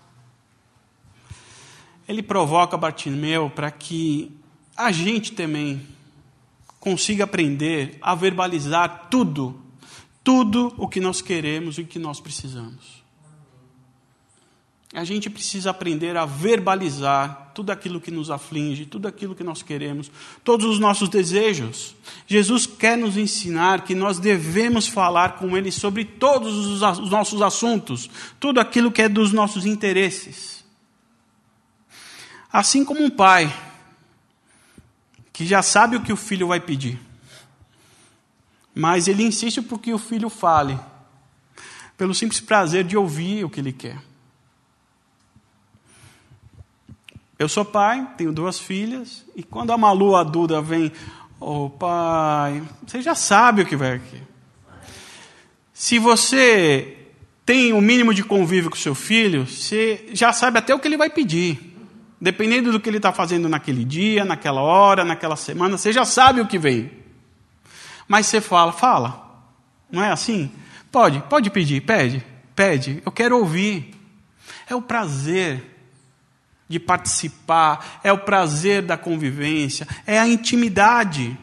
Ele 2.08 2.22
provoca 2.22 2.76
Bartimeu 2.76 3.50
para 3.50 3.72
que 3.72 4.30
a 4.76 4.92
gente 4.92 5.32
também 5.32 5.84
consiga 6.78 7.24
aprender 7.24 7.98
a 8.00 8.14
verbalizar 8.14 9.08
tudo, 9.10 9.60
tudo 10.22 10.72
o 10.76 10.86
que 10.86 11.00
nós 11.00 11.20
queremos 11.20 11.76
e 11.76 11.80
o 11.80 11.86
que 11.86 11.98
nós 11.98 12.20
precisamos. 12.20 12.95
A 14.96 15.04
gente 15.04 15.28
precisa 15.28 15.68
aprender 15.68 16.16
a 16.16 16.24
verbalizar 16.24 17.50
tudo 17.54 17.70
aquilo 17.70 18.00
que 18.00 18.10
nos 18.10 18.30
aflige, 18.30 18.86
tudo 18.86 19.06
aquilo 19.06 19.34
que 19.34 19.44
nós 19.44 19.62
queremos, 19.62 20.10
todos 20.42 20.64
os 20.64 20.78
nossos 20.78 21.10
desejos. 21.10 21.94
Jesus 22.26 22.64
quer 22.66 22.96
nos 22.96 23.18
ensinar 23.18 23.84
que 23.84 23.94
nós 23.94 24.18
devemos 24.18 24.88
falar 24.88 25.36
com 25.36 25.54
Ele 25.54 25.70
sobre 25.70 26.02
todos 26.06 26.66
os 26.66 27.10
nossos 27.10 27.42
assuntos, 27.42 28.08
tudo 28.40 28.58
aquilo 28.58 28.90
que 28.90 29.02
é 29.02 29.08
dos 29.08 29.32
nossos 29.32 29.66
interesses. 29.66 30.64
Assim 32.50 32.82
como 32.82 33.04
um 33.04 33.10
pai 33.10 33.54
que 35.30 35.44
já 35.44 35.60
sabe 35.60 35.96
o 35.96 36.02
que 36.02 36.12
o 36.12 36.16
filho 36.16 36.48
vai 36.48 36.58
pedir, 36.58 36.98
mas 38.74 39.08
ele 39.08 39.22
insiste 39.22 39.60
por 39.60 39.78
que 39.78 39.92
o 39.92 39.98
filho 39.98 40.30
fale, 40.30 40.80
pelo 41.98 42.14
simples 42.14 42.40
prazer 42.40 42.82
de 42.82 42.96
ouvir 42.96 43.44
o 43.44 43.50
que 43.50 43.60
ele 43.60 43.74
quer. 43.74 44.15
Eu 47.38 47.48
sou 47.48 47.64
pai, 47.64 48.08
tenho 48.16 48.32
duas 48.32 48.58
filhas, 48.58 49.24
e 49.36 49.42
quando 49.42 49.70
a 49.70 49.76
Malu, 49.76 50.16
a 50.16 50.22
Duda, 50.22 50.62
vem, 50.62 50.90
ô 51.38 51.66
oh, 51.66 51.70
pai, 51.70 52.62
você 52.86 53.02
já 53.02 53.14
sabe 53.14 53.60
o 53.60 53.66
que 53.66 53.76
vai 53.76 53.96
aqui. 53.96 54.22
Se 55.74 55.98
você 55.98 56.96
tem 57.44 57.74
o 57.74 57.76
um 57.76 57.80
mínimo 57.82 58.14
de 58.14 58.24
convívio 58.24 58.70
com 58.70 58.76
seu 58.76 58.94
filho, 58.94 59.46
você 59.46 60.08
já 60.14 60.32
sabe 60.32 60.58
até 60.58 60.74
o 60.74 60.78
que 60.78 60.88
ele 60.88 60.96
vai 60.96 61.10
pedir. 61.10 61.74
Dependendo 62.18 62.72
do 62.72 62.80
que 62.80 62.88
ele 62.88 62.96
está 62.96 63.12
fazendo 63.12 63.50
naquele 63.50 63.84
dia, 63.84 64.24
naquela 64.24 64.62
hora, 64.62 65.04
naquela 65.04 65.36
semana, 65.36 65.76
você 65.76 65.92
já 65.92 66.06
sabe 66.06 66.40
o 66.40 66.46
que 66.46 66.58
vem. 66.58 66.90
Mas 68.08 68.26
você 68.26 68.40
fala, 68.40 68.72
fala. 68.72 69.44
Não 69.92 70.02
é 70.02 70.10
assim? 70.10 70.50
Pode, 70.90 71.20
pode 71.28 71.50
pedir, 71.50 71.82
pede, 71.82 72.24
pede. 72.54 73.02
Eu 73.04 73.12
quero 73.12 73.36
ouvir. 73.36 73.94
É 74.66 74.74
o 74.74 74.80
prazer 74.80 75.75
de 76.68 76.80
participar, 76.80 78.00
é 78.02 78.12
o 78.12 78.18
prazer 78.18 78.82
da 78.82 78.96
convivência, 78.96 79.86
é 80.06 80.18
a 80.18 80.26
intimidade. 80.26 81.38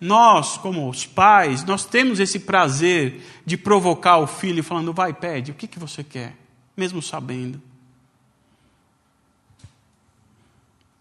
Nós, 0.00 0.58
como 0.58 0.88
os 0.88 1.06
pais, 1.06 1.64
nós 1.64 1.86
temos 1.86 2.20
esse 2.20 2.40
prazer 2.40 3.22
de 3.46 3.56
provocar 3.56 4.18
o 4.18 4.26
filho 4.26 4.62
falando, 4.62 4.92
vai, 4.92 5.14
pede, 5.14 5.50
o 5.50 5.54
que, 5.54 5.66
que 5.66 5.78
você 5.78 6.04
quer? 6.04 6.36
Mesmo 6.76 7.00
sabendo. 7.00 7.62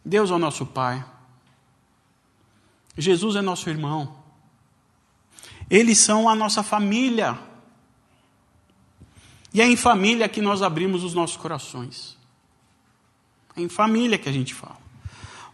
Deus 0.05 0.31
é 0.31 0.33
o 0.33 0.39
nosso 0.39 0.65
Pai. 0.65 1.03
Jesus 2.97 3.35
é 3.35 3.41
nosso 3.41 3.69
irmão. 3.69 4.15
Eles 5.69 5.97
são 5.97 6.27
a 6.29 6.35
nossa 6.35 6.61
família. 6.61 7.39
E 9.53 9.62
é 9.62 9.67
em 9.67 9.75
família 9.75 10.27
que 10.27 10.41
nós 10.41 10.62
abrimos 10.62 11.03
os 11.03 11.13
nossos 11.13 11.38
corações. 11.38 12.17
É 13.55 13.62
em 13.62 13.69
família 13.69 14.17
que 14.17 14.27
a 14.27 14.31
gente 14.31 14.53
fala. 14.53 14.81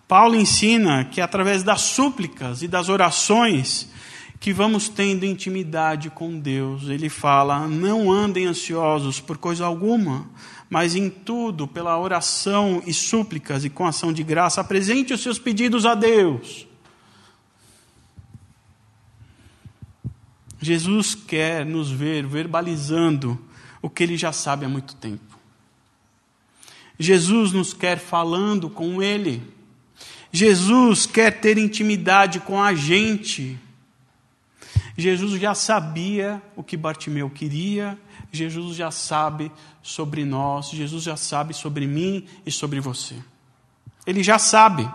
Paulo 0.07 0.35
ensina 0.35 1.05
que 1.05 1.21
através 1.21 1.63
das 1.63 1.81
súplicas 1.81 2.63
e 2.63 2.67
das 2.67 2.89
orações 2.89 3.89
que 4.39 4.53
vamos 4.53 4.87
tendo 4.87 5.25
intimidade 5.25 6.09
com 6.09 6.39
Deus. 6.39 6.87
Ele 6.87 7.09
fala: 7.09 7.67
não 7.67 8.11
andem 8.11 8.45
ansiosos 8.45 9.19
por 9.19 9.37
coisa 9.37 9.65
alguma, 9.65 10.29
mas 10.69 10.95
em 10.95 11.09
tudo, 11.09 11.67
pela 11.67 11.99
oração 11.99 12.81
e 12.85 12.93
súplicas 12.93 13.65
e 13.65 13.69
com 13.69 13.85
ação 13.85 14.13
de 14.13 14.23
graça, 14.23 14.61
apresente 14.61 15.13
os 15.13 15.21
seus 15.21 15.37
pedidos 15.37 15.85
a 15.85 15.93
Deus. 15.93 16.65
Jesus 20.61 21.15
quer 21.15 21.65
nos 21.65 21.89
ver 21.89 22.25
verbalizando 22.25 23.39
o 23.81 23.89
que 23.89 24.03
ele 24.03 24.17
já 24.17 24.31
sabe 24.31 24.65
há 24.65 24.69
muito 24.69 24.95
tempo. 24.95 25.37
Jesus 26.99 27.53
nos 27.53 27.73
quer 27.73 27.97
falando 27.97 28.69
com 28.69 29.01
ele. 29.01 29.41
Jesus 30.31 31.05
quer 31.05 31.39
ter 31.39 31.57
intimidade 31.57 32.39
com 32.39 32.61
a 32.61 32.73
gente. 32.73 33.57
Jesus 34.97 35.39
já 35.39 35.55
sabia 35.55 36.41
o 36.55 36.63
que 36.63 36.75
Bartimeu 36.75 37.29
queria, 37.29 37.97
Jesus 38.31 38.75
já 38.75 38.91
sabe 38.91 39.49
sobre 39.81 40.25
nós, 40.25 40.69
Jesus 40.71 41.03
já 41.03 41.15
sabe 41.15 41.53
sobre 41.53 41.87
mim 41.87 42.25
e 42.45 42.51
sobre 42.51 42.81
você. 42.81 43.15
Ele 44.05 44.21
já 44.21 44.37
sabe. 44.37 44.89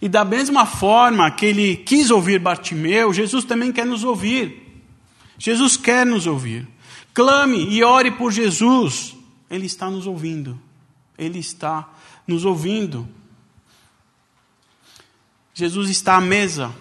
E 0.00 0.08
da 0.08 0.24
mesma 0.24 0.64
forma 0.64 1.30
que 1.30 1.44
ele 1.44 1.76
quis 1.76 2.10
ouvir 2.10 2.38
Bartimeu, 2.38 3.12
Jesus 3.12 3.44
também 3.44 3.70
quer 3.70 3.84
nos 3.84 4.02
ouvir. 4.02 4.82
Jesus 5.38 5.76
quer 5.76 6.06
nos 6.06 6.26
ouvir. 6.26 6.66
Clame 7.14 7.70
e 7.70 7.84
ore 7.84 8.10
por 8.10 8.32
Jesus. 8.32 9.16
Ele 9.48 9.66
está 9.66 9.88
nos 9.88 10.04
ouvindo. 10.04 10.60
Ele 11.16 11.38
está 11.38 11.88
nos 12.26 12.44
ouvindo. 12.44 13.08
Jesus 15.54 15.88
está 15.88 16.16
à 16.16 16.20
mesa, 16.20 16.74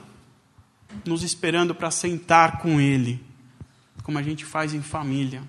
nos 1.05 1.21
esperando 1.21 1.75
para 1.75 1.91
sentar 1.91 2.57
com 2.57 2.81
Ele, 2.81 3.23
como 4.01 4.17
a 4.17 4.23
gente 4.23 4.43
faz 4.43 4.73
em 4.73 4.81
família. 4.81 5.43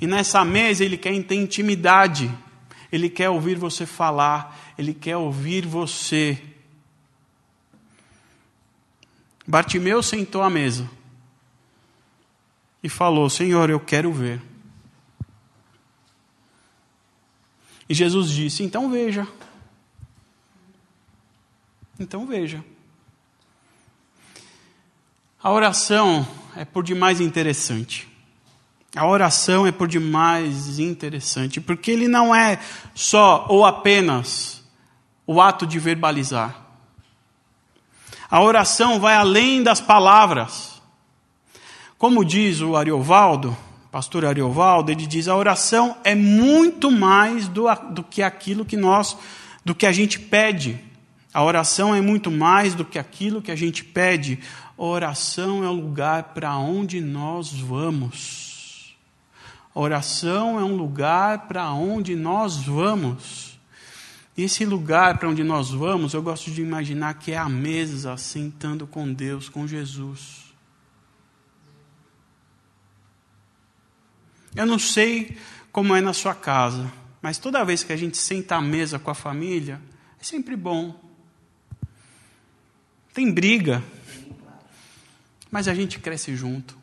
E 0.00 0.06
nessa 0.06 0.42
mesa 0.42 0.82
Ele 0.82 0.96
quer 0.96 1.22
ter 1.24 1.34
intimidade, 1.34 2.34
Ele 2.90 3.10
quer 3.10 3.28
ouvir 3.28 3.58
você 3.58 3.84
falar, 3.84 4.74
Ele 4.78 4.94
quer 4.94 5.18
ouvir 5.18 5.66
você. 5.66 6.42
Bartimeu 9.46 10.02
sentou 10.02 10.42
à 10.42 10.48
mesa 10.48 10.88
e 12.82 12.88
falou: 12.88 13.28
Senhor, 13.28 13.70
eu 13.70 13.80
quero 13.80 14.12
ver. 14.12 14.40
E 17.88 17.94
Jesus 17.94 18.30
disse: 18.30 18.62
Então 18.62 18.90
veja. 18.90 19.26
Então 21.98 22.26
veja. 22.26 22.64
A 25.42 25.50
oração 25.50 26.26
é 26.56 26.64
por 26.64 26.84
demais 26.84 27.20
interessante. 27.20 28.08
A 28.94 29.06
oração 29.06 29.66
é 29.66 29.72
por 29.72 29.86
demais 29.86 30.78
interessante, 30.78 31.60
porque 31.60 31.90
ele 31.90 32.08
não 32.08 32.34
é 32.34 32.58
só 32.94 33.46
ou 33.48 33.64
apenas 33.64 34.62
o 35.26 35.40
ato 35.40 35.66
de 35.66 35.78
verbalizar. 35.78 36.60
A 38.30 38.42
oração 38.42 39.00
vai 39.00 39.14
além 39.14 39.62
das 39.62 39.80
palavras. 39.80 40.69
Como 42.00 42.24
diz 42.24 42.62
o 42.62 42.76
Ariovaldo, 42.76 43.54
pastor 43.92 44.24
Ariovaldo, 44.24 44.90
ele 44.90 45.06
diz: 45.06 45.28
a 45.28 45.36
oração 45.36 45.98
é 46.02 46.14
muito 46.14 46.90
mais 46.90 47.46
do, 47.46 47.66
do 47.92 48.02
que 48.02 48.22
aquilo 48.22 48.64
que 48.64 48.74
nós, 48.74 49.18
do 49.62 49.74
que 49.74 49.84
a 49.84 49.92
gente 49.92 50.18
pede. 50.18 50.80
A 51.30 51.44
oração 51.44 51.94
é 51.94 52.00
muito 52.00 52.30
mais 52.30 52.74
do 52.74 52.86
que 52.86 52.98
aquilo 52.98 53.42
que 53.42 53.50
a 53.50 53.54
gente 53.54 53.84
pede. 53.84 54.38
A 54.78 54.82
oração 54.82 55.62
é 55.62 55.68
o 55.68 55.74
lugar 55.74 56.32
para 56.32 56.56
onde 56.56 57.02
nós 57.02 57.52
vamos. 57.52 58.96
A 59.74 59.78
oração 59.78 60.58
é 60.58 60.64
um 60.64 60.76
lugar 60.76 61.48
para 61.48 61.70
onde 61.70 62.16
nós 62.16 62.56
vamos. 62.56 63.60
Esse 64.38 64.64
lugar 64.64 65.18
para 65.18 65.28
onde 65.28 65.44
nós 65.44 65.70
vamos, 65.70 66.14
eu 66.14 66.22
gosto 66.22 66.50
de 66.50 66.62
imaginar 66.62 67.12
que 67.18 67.32
é 67.32 67.36
a 67.36 67.46
mesa 67.46 68.16
sentando 68.16 68.86
com 68.86 69.12
Deus, 69.12 69.50
com 69.50 69.66
Jesus. 69.66 70.49
Eu 74.54 74.66
não 74.66 74.78
sei 74.78 75.36
como 75.70 75.94
é 75.94 76.00
na 76.00 76.12
sua 76.12 76.34
casa, 76.34 76.92
mas 77.22 77.38
toda 77.38 77.64
vez 77.64 77.84
que 77.84 77.92
a 77.92 77.96
gente 77.96 78.16
senta 78.16 78.56
à 78.56 78.60
mesa 78.60 78.98
com 78.98 79.10
a 79.10 79.14
família, 79.14 79.80
é 80.20 80.24
sempre 80.24 80.56
bom. 80.56 80.98
Tem 83.12 83.30
briga, 83.30 83.82
mas 85.50 85.68
a 85.68 85.74
gente 85.74 85.98
cresce 85.98 86.34
junto. 86.34 86.78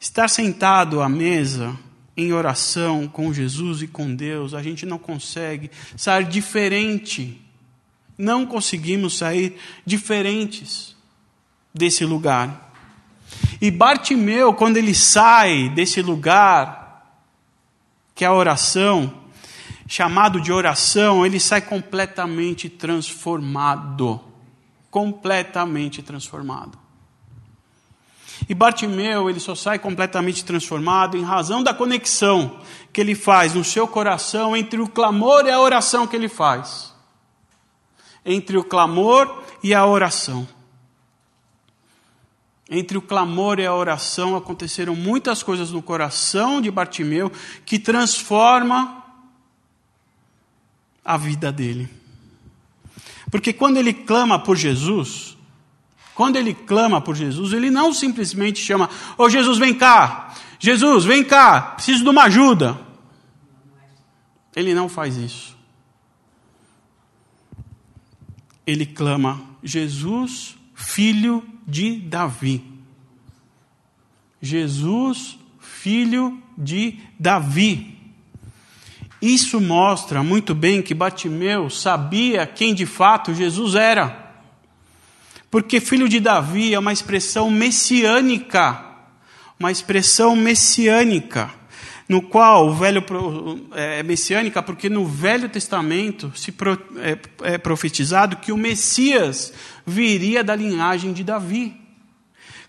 Estar 0.00 0.28
sentado 0.28 1.00
à 1.00 1.08
mesa 1.08 1.78
em 2.16 2.32
oração 2.32 3.08
com 3.08 3.32
Jesus 3.32 3.82
e 3.82 3.88
com 3.88 4.14
Deus, 4.14 4.54
a 4.54 4.62
gente 4.62 4.86
não 4.86 4.98
consegue 4.98 5.70
sair 5.96 6.26
diferente. 6.26 7.40
Não 8.16 8.46
conseguimos 8.46 9.18
sair 9.18 9.58
diferentes 9.84 10.94
desse 11.74 12.04
lugar. 12.04 12.73
E 13.60 13.70
Bartimeu, 13.70 14.52
quando 14.54 14.76
ele 14.76 14.94
sai 14.94 15.68
desse 15.70 16.02
lugar, 16.02 16.84
que 18.14 18.24
é 18.24 18.28
a 18.28 18.32
oração, 18.32 19.12
chamado 19.86 20.40
de 20.40 20.52
oração, 20.52 21.24
ele 21.24 21.40
sai 21.40 21.60
completamente 21.60 22.68
transformado. 22.68 24.20
Completamente 24.90 26.02
transformado. 26.02 26.78
E 28.48 28.54
Bartimeu, 28.54 29.30
ele 29.30 29.40
só 29.40 29.54
sai 29.54 29.78
completamente 29.78 30.44
transformado 30.44 31.16
em 31.16 31.22
razão 31.22 31.62
da 31.62 31.72
conexão 31.72 32.60
que 32.92 33.00
ele 33.00 33.14
faz 33.14 33.54
no 33.54 33.64
seu 33.64 33.88
coração 33.88 34.56
entre 34.56 34.80
o 34.80 34.88
clamor 34.88 35.46
e 35.46 35.50
a 35.50 35.60
oração 35.60 36.06
que 36.06 36.14
ele 36.14 36.28
faz. 36.28 36.92
Entre 38.24 38.56
o 38.56 38.64
clamor 38.64 39.42
e 39.62 39.74
a 39.74 39.86
oração. 39.86 40.46
Entre 42.68 42.96
o 42.96 43.02
clamor 43.02 43.58
e 43.58 43.66
a 43.66 43.74
oração 43.74 44.36
aconteceram 44.36 44.96
muitas 44.96 45.42
coisas 45.42 45.70
no 45.70 45.82
coração 45.82 46.62
de 46.62 46.70
Bartimeu 46.70 47.30
que 47.64 47.78
transforma 47.78 49.04
a 51.04 51.16
vida 51.16 51.52
dele. 51.52 51.88
Porque 53.30 53.52
quando 53.52 53.76
ele 53.76 53.92
clama 53.92 54.38
por 54.38 54.56
Jesus, 54.56 55.36
quando 56.14 56.36
ele 56.36 56.54
clama 56.54 57.00
por 57.00 57.14
Jesus, 57.14 57.52
ele 57.52 57.70
não 57.70 57.92
simplesmente 57.92 58.60
chama: 58.60 58.88
Ô 59.18 59.24
oh, 59.24 59.28
Jesus, 59.28 59.58
vem 59.58 59.74
cá! 59.74 60.34
Jesus, 60.58 61.04
vem 61.04 61.24
cá! 61.24 61.60
Preciso 61.60 62.02
de 62.02 62.08
uma 62.08 62.22
ajuda. 62.22 62.80
Ele 64.56 64.72
não 64.72 64.88
faz 64.88 65.16
isso. 65.16 65.54
Ele 68.66 68.86
clama: 68.86 69.42
Jesus, 69.62 70.56
filho 70.84 71.42
de 71.66 71.96
Davi. 71.96 72.62
Jesus, 74.40 75.38
filho 75.58 76.40
de 76.56 76.98
Davi. 77.18 77.98
Isso 79.20 79.60
mostra 79.60 80.22
muito 80.22 80.54
bem 80.54 80.82
que 80.82 80.94
Batimeu 80.94 81.70
sabia 81.70 82.46
quem 82.46 82.74
de 82.74 82.84
fato 82.84 83.34
Jesus 83.34 83.74
era. 83.74 84.22
Porque 85.50 85.80
filho 85.80 86.08
de 86.08 86.20
Davi 86.20 86.74
é 86.74 86.78
uma 86.78 86.92
expressão 86.92 87.50
messiânica. 87.50 88.84
Uma 89.58 89.72
expressão 89.72 90.36
messiânica. 90.36 91.50
No 92.08 92.20
qual 92.20 92.68
o 92.68 92.74
velho 92.74 93.02
é, 93.72 94.00
é 94.00 94.02
messiânica, 94.02 94.62
porque 94.62 94.88
no 94.88 95.06
Velho 95.06 95.48
Testamento 95.48 96.32
se 96.36 96.52
pro, 96.52 96.72
é, 96.98 97.18
é 97.54 97.58
profetizado 97.58 98.36
que 98.36 98.52
o 98.52 98.56
Messias 98.56 99.52
viria 99.86 100.44
da 100.44 100.54
linhagem 100.54 101.12
de 101.12 101.24
Davi. 101.24 101.74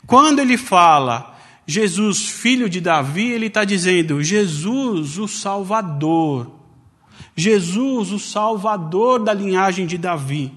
Quando 0.07 0.39
ele 0.39 0.57
fala 0.57 1.35
Jesus, 1.67 2.29
filho 2.29 2.69
de 2.69 2.79
Davi, 2.79 3.31
ele 3.31 3.47
está 3.47 3.63
dizendo 3.63 4.21
Jesus, 4.21 5.17
o 5.17 5.27
Salvador. 5.27 6.51
Jesus, 7.35 8.11
o 8.11 8.19
Salvador 8.19 9.23
da 9.23 9.33
linhagem 9.33 9.85
de 9.85 9.97
Davi. 9.97 10.53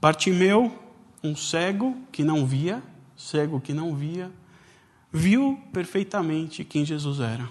Bartimeu, 0.00 0.78
um 1.22 1.34
cego 1.34 1.96
que 2.12 2.22
não 2.22 2.44
via, 2.44 2.82
cego 3.16 3.60
que 3.60 3.72
não 3.72 3.94
via, 3.94 4.30
viu 5.14 5.62
perfeitamente 5.72 6.64
quem 6.64 6.84
Jesus 6.84 7.20
era. 7.20 7.48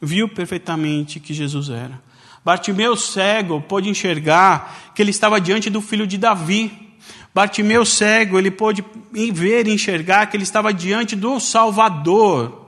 Viu 0.00 0.28
perfeitamente 0.28 1.18
que 1.18 1.34
Jesus 1.34 1.68
era. 1.68 2.00
Bartimeu 2.44 2.96
cego 2.96 3.60
pôde 3.60 3.88
enxergar 3.88 4.92
que 4.94 5.02
ele 5.02 5.10
estava 5.10 5.40
diante 5.40 5.68
do 5.68 5.80
filho 5.80 6.06
de 6.06 6.16
Davi. 6.16 6.94
Bartimeu 7.34 7.84
cego, 7.84 8.38
ele 8.38 8.52
pôde 8.52 8.84
ver 9.32 9.66
e 9.66 9.72
enxergar 9.74 10.26
que 10.26 10.36
ele 10.36 10.44
estava 10.44 10.72
diante 10.72 11.16
do 11.16 11.40
Salvador. 11.40 12.64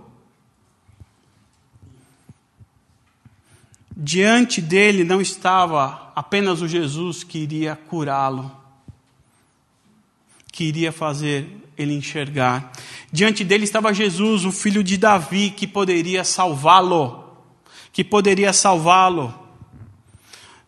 Diante 3.97 4.61
dele 4.61 5.05
não 5.05 5.21
estava 5.21 6.13
apenas 6.17 6.61
o 6.63 6.67
Jesus 6.67 7.23
que 7.23 7.39
iria 7.39 7.77
curá-lo, 7.77 8.51
que 10.59 10.65
iria 10.65 10.91
fazer 10.91 11.47
ele 11.79 11.95
enxergar. 11.95 12.73
Diante 13.13 13.45
dele 13.45 13.63
estava 13.63 13.95
Jesus, 13.95 14.45
o 14.45 14.51
filho 14.51 14.83
de 14.83 14.97
Davi, 14.97 15.51
que 15.51 15.69
poderia 15.69 16.25
salvá-lo, 16.25 17.33
que 17.93 18.03
poderia 18.03 18.53
salvá-lo. 18.53 19.33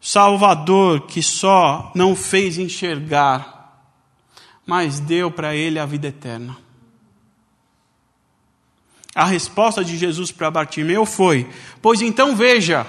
Salvador 0.01 1.09
que 1.09 1.21
só 1.21 1.91
não 1.93 2.15
fez 2.15 2.57
enxergar, 2.57 3.85
mas 4.65 5.01
deu 5.01 5.29
para 5.29 5.57
ele 5.57 5.81
a 5.81 5.87
vida 5.87 6.07
eterna. 6.07 6.57
A 9.13 9.25
resposta 9.25 9.85
de 9.85 9.99
Jesus 9.99 10.31
para 10.31 10.53
Bartimeu 10.53 11.05
foi: 11.05 11.51
Pois 11.83 12.01
então 12.01 12.37
veja, 12.37 12.87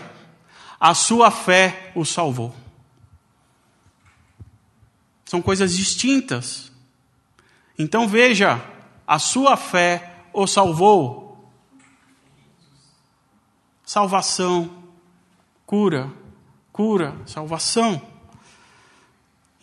a 0.79 0.93
sua 0.93 1.31
fé 1.31 1.91
o 1.95 2.05
salvou. 2.05 2.55
São 5.25 5.41
coisas 5.41 5.75
distintas. 5.75 6.70
Então 7.81 8.07
veja, 8.07 8.63
a 9.07 9.17
sua 9.17 9.57
fé 9.57 10.23
o 10.31 10.45
salvou. 10.45 11.51
Salvação, 13.83 14.69
cura, 15.65 16.11
cura, 16.71 17.15
salvação. 17.25 17.99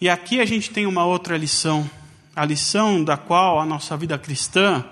E 0.01 0.09
aqui 0.09 0.41
a 0.41 0.45
gente 0.45 0.71
tem 0.71 0.85
uma 0.85 1.05
outra 1.05 1.37
lição, 1.37 1.89
a 2.35 2.45
lição 2.45 3.03
da 3.03 3.17
qual 3.17 3.61
a 3.61 3.65
nossa 3.65 3.97
vida 3.97 4.19
cristã 4.19 4.85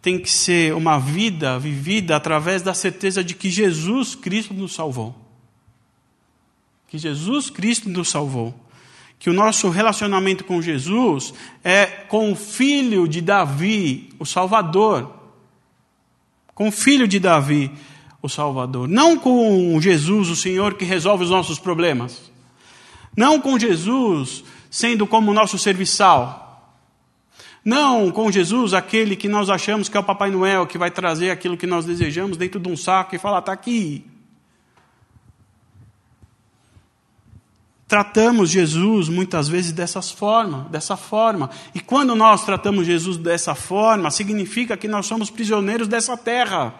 tem 0.00 0.18
que 0.18 0.30
ser 0.30 0.72
uma 0.74 0.98
vida 0.98 1.58
vivida 1.58 2.16
através 2.16 2.62
da 2.62 2.72
certeza 2.72 3.22
de 3.22 3.34
que 3.34 3.50
Jesus 3.50 4.14
Cristo 4.14 4.54
nos 4.54 4.72
salvou. 4.72 5.14
Que 6.86 6.96
Jesus 6.96 7.50
Cristo 7.50 7.88
nos 7.88 8.08
salvou 8.08 8.54
que 9.18 9.28
o 9.28 9.32
nosso 9.32 9.68
relacionamento 9.68 10.44
com 10.44 10.62
Jesus 10.62 11.34
é 11.64 11.86
com 11.86 12.32
o 12.32 12.36
filho 12.36 13.08
de 13.08 13.20
Davi, 13.20 14.10
o 14.18 14.24
Salvador. 14.24 15.12
Com 16.54 16.68
o 16.68 16.72
filho 16.72 17.08
de 17.08 17.18
Davi, 17.18 17.70
o 18.22 18.28
Salvador. 18.28 18.86
Não 18.88 19.18
com 19.18 19.80
Jesus, 19.80 20.28
o 20.28 20.36
Senhor 20.36 20.74
que 20.74 20.84
resolve 20.84 21.24
os 21.24 21.30
nossos 21.30 21.58
problemas. 21.58 22.30
Não 23.16 23.40
com 23.40 23.58
Jesus 23.58 24.44
sendo 24.70 25.06
como 25.06 25.32
nosso 25.32 25.58
serviçal. 25.58 26.48
Não 27.64 28.10
com 28.10 28.30
Jesus, 28.30 28.72
aquele 28.72 29.16
que 29.16 29.28
nós 29.28 29.50
achamos 29.50 29.88
que 29.88 29.96
é 29.96 30.00
o 30.00 30.04
Papai 30.04 30.30
Noel, 30.30 30.66
que 30.66 30.78
vai 30.78 30.90
trazer 30.90 31.30
aquilo 31.30 31.56
que 31.56 31.66
nós 31.66 31.84
desejamos 31.84 32.36
dentro 32.36 32.60
de 32.60 32.68
um 32.68 32.76
saco 32.76 33.14
e 33.14 33.18
falar: 33.18 33.40
está 33.40 33.52
aqui. 33.52 34.04
Tratamos 37.88 38.50
Jesus 38.50 39.08
muitas 39.08 39.48
vezes 39.48 39.72
dessas 39.72 40.10
forma, 40.10 40.68
dessa 40.70 40.94
forma. 40.94 41.48
E 41.74 41.80
quando 41.80 42.14
nós 42.14 42.44
tratamos 42.44 42.86
Jesus 42.86 43.16
dessa 43.16 43.54
forma, 43.54 44.10
significa 44.10 44.76
que 44.76 44.86
nós 44.86 45.06
somos 45.06 45.30
prisioneiros 45.30 45.88
dessa 45.88 46.14
terra, 46.14 46.74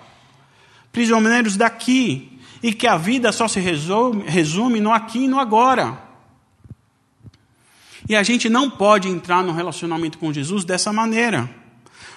prisioneiros 0.92 1.56
daqui, 1.56 2.38
e 2.62 2.74
que 2.74 2.86
a 2.86 2.98
vida 2.98 3.32
só 3.32 3.48
se 3.48 3.58
resume, 3.58 4.24
resume 4.24 4.80
no 4.80 4.92
aqui 4.92 5.20
e 5.20 5.28
no 5.28 5.40
agora. 5.40 5.98
E 8.06 8.14
a 8.14 8.22
gente 8.22 8.48
não 8.50 8.68
pode 8.68 9.08
entrar 9.08 9.42
no 9.42 9.52
relacionamento 9.52 10.18
com 10.18 10.32
Jesus 10.32 10.64
dessa 10.64 10.92
maneira, 10.92 11.48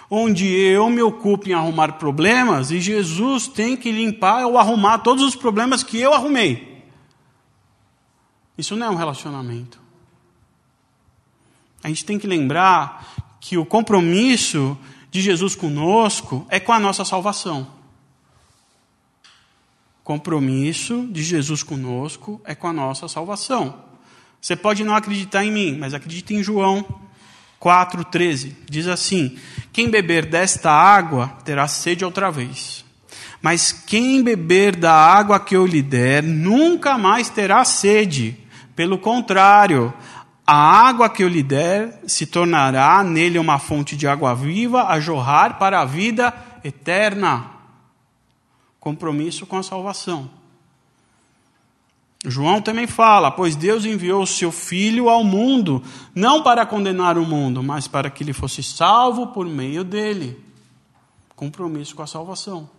onde 0.09 0.47
eu 0.47 0.89
me 0.89 1.01
ocupo 1.01 1.47
em 1.47 1.53
arrumar 1.53 1.93
problemas 1.93 2.71
e 2.71 2.81
Jesus 2.81 3.47
tem 3.47 3.77
que 3.77 3.91
limpar 3.91 4.45
ou 4.45 4.57
arrumar 4.57 4.97
todos 4.99 5.23
os 5.23 5.35
problemas 5.35 5.81
que 5.81 5.97
eu 5.97 6.13
arrumei. 6.13 6.70
Isso 8.61 8.75
não 8.75 8.85
é 8.85 8.89
um 8.91 8.95
relacionamento. 8.95 9.81
A 11.83 11.87
gente 11.87 12.05
tem 12.05 12.19
que 12.19 12.27
lembrar 12.27 13.35
que 13.39 13.57
o 13.57 13.65
compromisso 13.65 14.77
de 15.09 15.19
Jesus 15.19 15.55
conosco 15.55 16.45
é 16.47 16.59
com 16.59 16.71
a 16.71 16.79
nossa 16.79 17.03
salvação. 17.03 17.67
Compromisso 20.03 21.07
de 21.11 21.23
Jesus 21.23 21.63
conosco 21.63 22.39
é 22.45 22.53
com 22.53 22.67
a 22.67 22.73
nossa 22.73 23.07
salvação. 23.07 23.83
Você 24.39 24.55
pode 24.55 24.83
não 24.83 24.95
acreditar 24.95 25.43
em 25.43 25.51
mim, 25.51 25.75
mas 25.79 25.95
acredite 25.95 26.35
em 26.35 26.43
João 26.43 26.85
4,13. 27.59 28.53
Diz 28.69 28.85
assim: 28.85 29.39
Quem 29.73 29.89
beber 29.89 30.27
desta 30.27 30.71
água 30.71 31.29
terá 31.43 31.67
sede 31.67 32.05
outra 32.05 32.29
vez. 32.29 32.85
Mas 33.41 33.71
quem 33.71 34.21
beber 34.21 34.75
da 34.75 34.93
água 34.93 35.39
que 35.39 35.55
eu 35.55 35.65
lhe 35.65 35.81
der, 35.81 36.21
nunca 36.21 36.95
mais 36.95 37.27
terá 37.27 37.65
sede. 37.65 38.40
Pelo 38.75 38.97
contrário, 38.97 39.93
a 40.45 40.55
água 40.55 41.09
que 41.09 41.23
eu 41.23 41.27
lhe 41.27 41.43
der 41.43 42.01
se 42.07 42.25
tornará 42.25 43.03
nele 43.03 43.39
uma 43.39 43.59
fonte 43.59 43.95
de 43.95 44.07
água 44.07 44.33
viva 44.33 44.87
a 44.87 44.99
jorrar 44.99 45.57
para 45.57 45.81
a 45.81 45.85
vida 45.85 46.33
eterna. 46.63 47.51
Compromisso 48.79 49.45
com 49.45 49.57
a 49.57 49.63
salvação. 49.63 50.29
João 52.25 52.61
também 52.61 52.85
fala: 52.85 53.31
Pois 53.31 53.55
Deus 53.55 53.85
enviou 53.85 54.23
o 54.23 54.27
seu 54.27 54.51
Filho 54.51 55.09
ao 55.09 55.23
mundo, 55.23 55.81
não 56.13 56.43
para 56.43 56.65
condenar 56.65 57.17
o 57.17 57.25
mundo, 57.25 57.63
mas 57.63 57.87
para 57.87 58.09
que 58.09 58.23
ele 58.23 58.33
fosse 58.33 58.61
salvo 58.61 59.27
por 59.27 59.45
meio 59.45 59.83
dele. 59.83 60.39
Compromisso 61.35 61.95
com 61.95 62.03
a 62.03 62.07
salvação. 62.07 62.69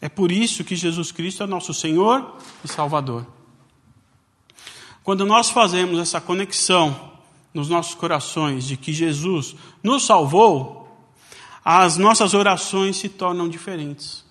É 0.00 0.08
por 0.08 0.30
isso 0.30 0.62
que 0.62 0.76
Jesus 0.76 1.10
Cristo 1.10 1.42
é 1.42 1.46
nosso 1.46 1.72
Senhor 1.72 2.36
e 2.64 2.68
Salvador. 2.68 3.37
Quando 5.08 5.24
nós 5.24 5.48
fazemos 5.48 5.98
essa 5.98 6.20
conexão 6.20 7.12
nos 7.54 7.66
nossos 7.66 7.94
corações 7.94 8.66
de 8.66 8.76
que 8.76 8.92
Jesus 8.92 9.56
nos 9.82 10.04
salvou, 10.04 10.86
as 11.64 11.96
nossas 11.96 12.34
orações 12.34 12.98
se 12.98 13.08
tornam 13.08 13.48
diferentes. 13.48 14.22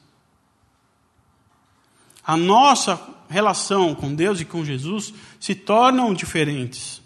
A 2.23 2.37
nossa 2.37 3.01
relação 3.27 3.95
com 3.95 4.13
Deus 4.13 4.39
e 4.39 4.45
com 4.45 4.63
Jesus 4.63 5.15
se 5.39 5.55
tornam 5.55 6.13
diferentes 6.13 7.01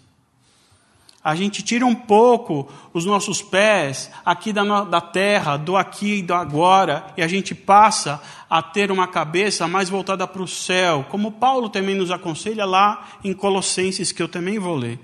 a 1.24 1.36
gente 1.36 1.62
tira 1.62 1.86
um 1.86 1.94
pouco 1.94 2.68
os 2.92 3.04
nossos 3.04 3.40
pés 3.40 4.10
aqui 4.24 4.52
da, 4.52 4.82
da 4.82 5.00
terra, 5.00 5.56
do 5.56 5.76
aqui 5.76 6.16
e 6.16 6.22
do 6.22 6.34
agora, 6.34 7.06
e 7.16 7.22
a 7.22 7.28
gente 7.28 7.54
passa 7.54 8.20
a 8.52 8.60
ter 8.60 8.92
uma 8.92 9.08
cabeça 9.08 9.66
mais 9.66 9.88
voltada 9.88 10.28
para 10.28 10.42
o 10.42 10.46
céu, 10.46 11.06
como 11.08 11.32
Paulo 11.32 11.70
também 11.70 11.94
nos 11.94 12.10
aconselha 12.10 12.66
lá 12.66 13.08
em 13.24 13.32
Colossenses, 13.32 14.12
que 14.12 14.22
eu 14.22 14.28
também 14.28 14.58
vou 14.58 14.76
ler. 14.76 15.00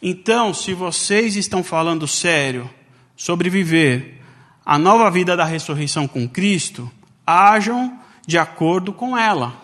Então, 0.00 0.54
se 0.54 0.72
vocês 0.72 1.34
estão 1.34 1.64
falando 1.64 2.06
sério 2.06 2.70
sobre 3.16 3.50
viver 3.50 4.22
a 4.64 4.78
nova 4.78 5.10
vida 5.10 5.36
da 5.36 5.44
ressurreição 5.44 6.06
com 6.06 6.28
Cristo, 6.28 6.88
ajam 7.26 7.98
de 8.24 8.38
acordo 8.38 8.92
com 8.92 9.18
ela. 9.18 9.60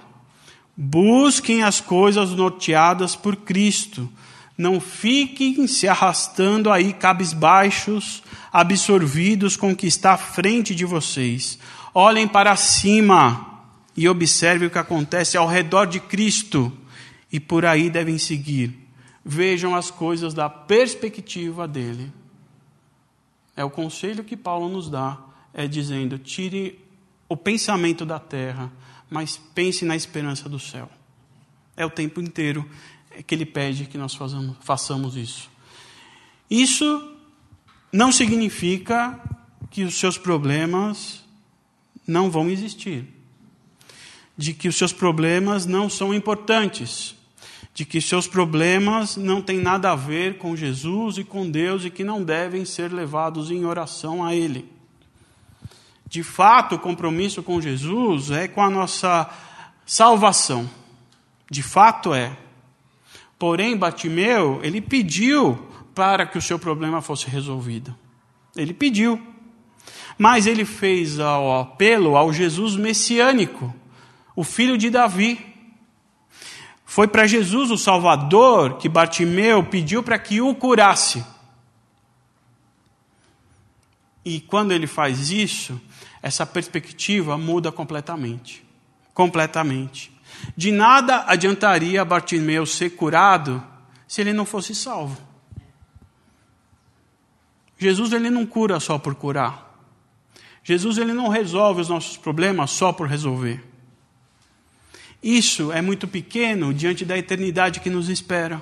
Busquem 0.77 1.63
as 1.63 1.81
coisas 1.81 2.31
norteadas 2.31 3.15
por 3.15 3.37
Cristo 3.37 4.11
não 4.57 4.81
fiquem 4.81 5.67
se 5.67 5.89
arrastando 5.89 6.71
aí 6.71 6.93
cabisbaixos, 6.93 8.23
absorvidos 8.53 9.57
com 9.57 9.73
o 9.73 9.77
que 9.77 9.87
está 9.87 10.13
à 10.13 10.17
frente 10.19 10.75
de 10.75 10.85
vocês. 10.85 11.59
Olhem 11.95 12.27
para 12.27 12.57
cima 12.57 13.65
e 13.97 14.09
observem 14.09 14.69
o 14.69 14.71
que 14.71 14.79
acontece 14.79 15.37
ao 15.37 15.47
redor 15.47 15.87
de 15.87 16.01
Cristo 16.01 16.73
e 17.31 17.39
por 17.39 17.65
aí 17.65 17.91
devem 17.91 18.19
seguir. 18.19 18.79
Vejam 19.25 19.75
as 19.75 19.91
coisas 19.91 20.35
da 20.35 20.49
perspectiva 20.49 21.69
dele. 21.69 22.13
É 23.55 23.65
o 23.65 23.71
conselho 23.71 24.25
que 24.25 24.37
Paulo 24.37 24.69
nos 24.69 24.89
dá, 24.89 25.19
é 25.53 25.67
dizendo: 25.67 26.19
tire 26.19 26.79
o 27.29 27.37
pensamento 27.37 28.05
da 28.05 28.19
terra, 28.19 28.73
mas 29.11 29.37
pense 29.55 29.85
na 29.85 29.95
esperança 29.95 30.49
do 30.49 30.59
céu. 30.59 30.91
É 31.77 31.85
o 31.85 31.91
tempo 31.91 32.21
inteiro 32.21 32.69
que 33.27 33.35
ele 33.35 33.47
pede 33.47 33.85
que 33.85 33.99
nós 33.99 34.15
façamos, 34.15 34.57
façamos 34.61 35.17
isso. 35.17 35.51
Isso 36.51 37.13
não 37.93 38.11
significa 38.11 39.21
que 39.71 39.85
os 39.85 39.95
seus 39.95 40.19
problemas 40.19 41.22
não 42.07 42.31
vão 42.31 42.51
existir, 42.51 43.05
de 44.37 44.53
que 44.55 44.69
os 44.69 44.77
seus 44.77 44.93
problemas 44.93 45.67
não 45.67 45.89
são 45.89 46.13
importantes, 46.13 47.15
de 47.75 47.85
que 47.85 48.01
seus 48.01 48.27
problemas 48.27 49.17
não 49.17 49.41
têm 49.41 49.59
nada 49.59 49.93
a 49.93 49.97
ver 49.97 50.39
com 50.39 50.57
Jesus 50.57 51.19
e 51.19 51.25
com 51.25 51.51
Deus 51.51 51.85
e 51.85 51.91
que 51.91 52.05
não 52.05 52.23
devem 52.23 52.65
ser 52.65 52.93
levados 52.93 53.51
em 53.51 53.65
oração 53.65 54.25
a 54.25 54.35
Ele. 54.35 54.69
De 56.07 56.23
fato, 56.23 56.75
o 56.75 56.79
compromisso 56.79 57.43
com 57.43 57.61
Jesus 57.61 58.31
é 58.31 58.47
com 58.47 58.63
a 58.63 58.69
nossa 58.69 59.31
salvação. 59.87 60.69
De 61.51 61.63
fato 61.63 62.13
é. 62.13 62.37
Porém, 63.39 63.77
Batimeu, 63.77 64.61
ele 64.63 64.81
pediu 64.81 65.57
para 65.95 66.27
que 66.27 66.37
o 66.37 66.43
seu 66.43 66.59
problema 66.59 67.01
fosse 67.01 67.27
resolvido. 67.29 67.95
Ele 68.55 68.75
pediu. 68.75 69.32
Mas 70.23 70.47
ele 70.47 70.65
fez 70.65 71.19
o 71.19 71.53
apelo 71.63 72.17
ao 72.17 72.33
Jesus 72.33 72.77
messiânico, 72.77 73.75
o 74.37 74.45
filho 74.45 74.79
de 74.79 74.89
Davi. 74.89 75.45
Foi 76.87 77.09
para 77.09 77.27
Jesus, 77.27 77.73
o 77.73 77.77
Salvador, 77.77 78.79
que 78.79 78.89
Bartimeu 78.89 79.65
pediu 79.65 80.01
para 80.01 80.17
que 80.21 80.41
o 80.41 80.55
curasse. 80.55 81.27
E 84.25 84.41
quando 84.41 84.71
ele 84.71 84.87
faz 84.87 85.33
isso, 85.33 85.81
essa 86.23 86.47
perspectiva 86.47 87.37
muda 87.37 87.73
completamente. 87.73 88.65
Completamente. 89.13 90.17
De 90.57 90.71
nada 90.71 91.25
adiantaria 91.27 92.05
Bartimeu 92.05 92.65
ser 92.65 92.91
curado 92.91 93.61
se 94.07 94.21
ele 94.21 94.33
não 94.33 94.47
fosse 94.47 94.73
salvo. 94.73 95.21
Jesus 97.77 98.13
ele 98.13 98.31
não 98.31 98.47
cura 98.47 98.79
só 98.79 99.01
por 99.01 99.17
curar. 99.17 99.72
Jesus 100.65 100.99
ele 100.99 101.13
não 101.13 101.29
resolve 101.29 101.81
os 101.81 101.89
nossos 101.89 102.17
problemas 102.17 102.71
só 102.71 102.93
por 102.93 103.09
resolver. 103.09 103.63
Isso 105.23 105.73
é 105.73 105.81
muito 105.81 106.09
pequeno 106.09 106.75
diante 106.75 107.05
da 107.05 107.17
eternidade 107.17 107.81
que 107.81 107.91
nos 107.91 108.09
espera. 108.09 108.61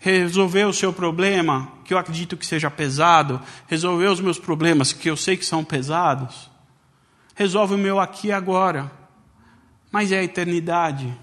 Resolver 0.00 0.64
o 0.64 0.72
seu 0.72 0.92
problema, 0.92 1.72
que 1.84 1.94
eu 1.94 1.98
acredito 1.98 2.36
que 2.36 2.44
seja 2.44 2.70
pesado, 2.70 3.40
resolver 3.66 4.06
os 4.06 4.20
meus 4.20 4.38
problemas, 4.38 4.92
que 4.92 5.08
eu 5.08 5.16
sei 5.16 5.36
que 5.36 5.46
são 5.46 5.64
pesados, 5.64 6.50
resolve 7.34 7.74
o 7.74 7.78
meu 7.78 7.98
aqui 8.00 8.28
e 8.28 8.32
agora. 8.32 8.90
Mas 9.90 10.12
é 10.12 10.18
a 10.18 10.24
eternidade. 10.24 11.16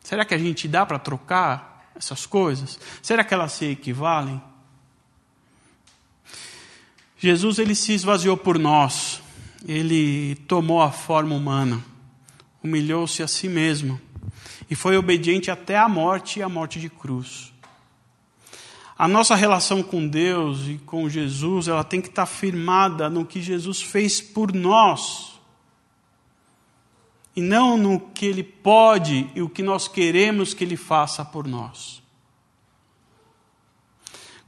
Será 0.00 0.24
que 0.24 0.34
a 0.34 0.38
gente 0.38 0.66
dá 0.66 0.86
para 0.86 0.98
trocar 0.98 1.90
essas 1.94 2.24
coisas? 2.24 2.78
Será 3.02 3.22
que 3.22 3.34
elas 3.34 3.52
se 3.52 3.66
equivalem? 3.66 4.40
Jesus 7.22 7.58
ele 7.58 7.74
se 7.74 7.92
esvaziou 7.92 8.34
por 8.34 8.58
nós. 8.58 9.20
Ele 9.68 10.36
tomou 10.48 10.80
a 10.80 10.90
forma 10.90 11.34
humana, 11.34 11.84
humilhou-se 12.64 13.22
a 13.22 13.28
si 13.28 13.46
mesmo 13.46 14.00
e 14.70 14.74
foi 14.74 14.96
obediente 14.96 15.50
até 15.50 15.76
a 15.76 15.86
morte 15.86 16.38
e 16.38 16.42
a 16.42 16.48
morte 16.48 16.80
de 16.80 16.88
cruz. 16.88 17.52
A 18.96 19.06
nossa 19.06 19.34
relação 19.34 19.82
com 19.82 20.08
Deus 20.08 20.66
e 20.66 20.78
com 20.86 21.10
Jesus, 21.10 21.68
ela 21.68 21.84
tem 21.84 22.00
que 22.00 22.08
estar 22.08 22.24
firmada 22.24 23.10
no 23.10 23.26
que 23.26 23.42
Jesus 23.42 23.82
fez 23.82 24.22
por 24.22 24.54
nós. 24.54 25.38
E 27.36 27.42
não 27.42 27.76
no 27.76 28.00
que 28.00 28.24
ele 28.24 28.42
pode 28.42 29.30
e 29.34 29.42
o 29.42 29.48
que 29.48 29.62
nós 29.62 29.86
queremos 29.86 30.54
que 30.54 30.64
ele 30.64 30.76
faça 30.76 31.22
por 31.22 31.46
nós. 31.46 31.99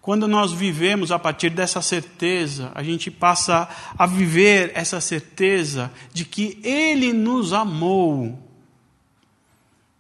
Quando 0.03 0.27
nós 0.27 0.51
vivemos 0.53 1.13
a 1.13 1.19
partir 1.19 1.51
dessa 1.51 1.81
certeza, 1.81 2.73
a 2.75 2.83
gente 2.83 3.09
passa 3.09 3.69
a 3.97 4.05
viver 4.05 4.73
essa 4.75 5.01
certeza 5.01 5.93
de 6.13 6.25
que 6.25 6.59
Ele 6.65 7.13
nos 7.13 7.53
amou 7.53 8.37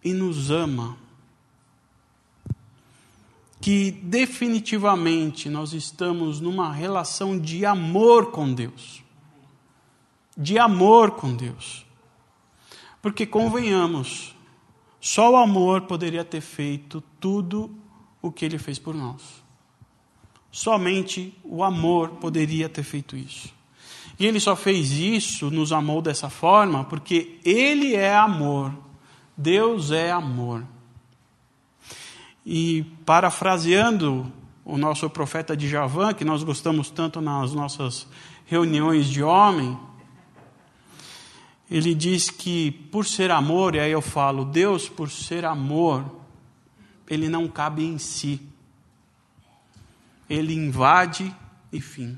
e 0.02 0.12
nos 0.12 0.50
ama. 0.50 0.98
Que 3.60 3.92
definitivamente 3.92 5.48
nós 5.48 5.72
estamos 5.72 6.40
numa 6.40 6.72
relação 6.72 7.38
de 7.38 7.64
amor 7.64 8.32
com 8.32 8.52
Deus. 8.52 9.04
De 10.36 10.58
amor 10.58 11.12
com 11.12 11.32
Deus. 11.32 11.86
Porque 13.00 13.24
convenhamos, 13.24 14.34
só 15.00 15.30
o 15.30 15.36
amor 15.36 15.82
poderia 15.82 16.24
ter 16.24 16.40
feito 16.40 17.00
tudo 17.20 17.70
o 18.20 18.32
que 18.32 18.44
Ele 18.44 18.58
fez 18.58 18.80
por 18.80 18.96
nós. 18.96 19.41
Somente 20.52 21.34
o 21.42 21.64
amor 21.64 22.10
poderia 22.10 22.68
ter 22.68 22.82
feito 22.82 23.16
isso. 23.16 23.48
E 24.20 24.26
ele 24.26 24.38
só 24.38 24.54
fez 24.54 24.92
isso, 24.92 25.50
nos 25.50 25.72
amou 25.72 26.02
dessa 26.02 26.28
forma, 26.28 26.84
porque 26.84 27.40
ele 27.42 27.94
é 27.94 28.14
amor. 28.14 28.70
Deus 29.34 29.90
é 29.90 30.12
amor. 30.12 30.62
E 32.44 32.84
parafraseando 33.06 34.30
o 34.62 34.76
nosso 34.76 35.08
profeta 35.08 35.56
de 35.56 35.66
Javan, 35.66 36.12
que 36.12 36.24
nós 36.24 36.44
gostamos 36.44 36.90
tanto 36.90 37.22
nas 37.22 37.54
nossas 37.54 38.06
reuniões 38.44 39.06
de 39.06 39.22
homem, 39.22 39.78
ele 41.70 41.94
diz 41.94 42.28
que 42.28 42.70
por 42.70 43.06
ser 43.06 43.30
amor, 43.30 43.74
e 43.74 43.80
aí 43.80 43.90
eu 43.90 44.02
falo, 44.02 44.44
Deus 44.44 44.86
por 44.86 45.10
ser 45.10 45.46
amor, 45.46 46.04
ele 47.08 47.30
não 47.30 47.48
cabe 47.48 47.84
em 47.86 47.96
si 47.96 48.51
ele 50.32 50.54
invade 50.54 51.30
e 51.70 51.78
fim. 51.78 52.16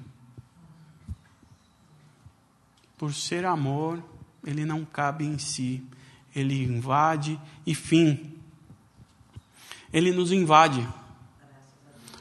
Por 2.97 3.13
ser 3.13 3.45
amor, 3.45 4.01
ele 4.47 4.65
não 4.65 4.85
cabe 4.85 5.25
em 5.25 5.37
si, 5.37 5.83
ele 6.33 6.63
invade 6.63 7.41
e 7.67 7.75
fim. 7.75 8.35
Ele 9.93 10.13
nos 10.13 10.31
invade 10.31 10.87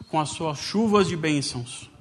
com 0.10 0.20
as 0.20 0.30
suas 0.30 0.58
chuvas 0.58 1.08
de 1.08 1.16
bênçãos. 1.16 1.92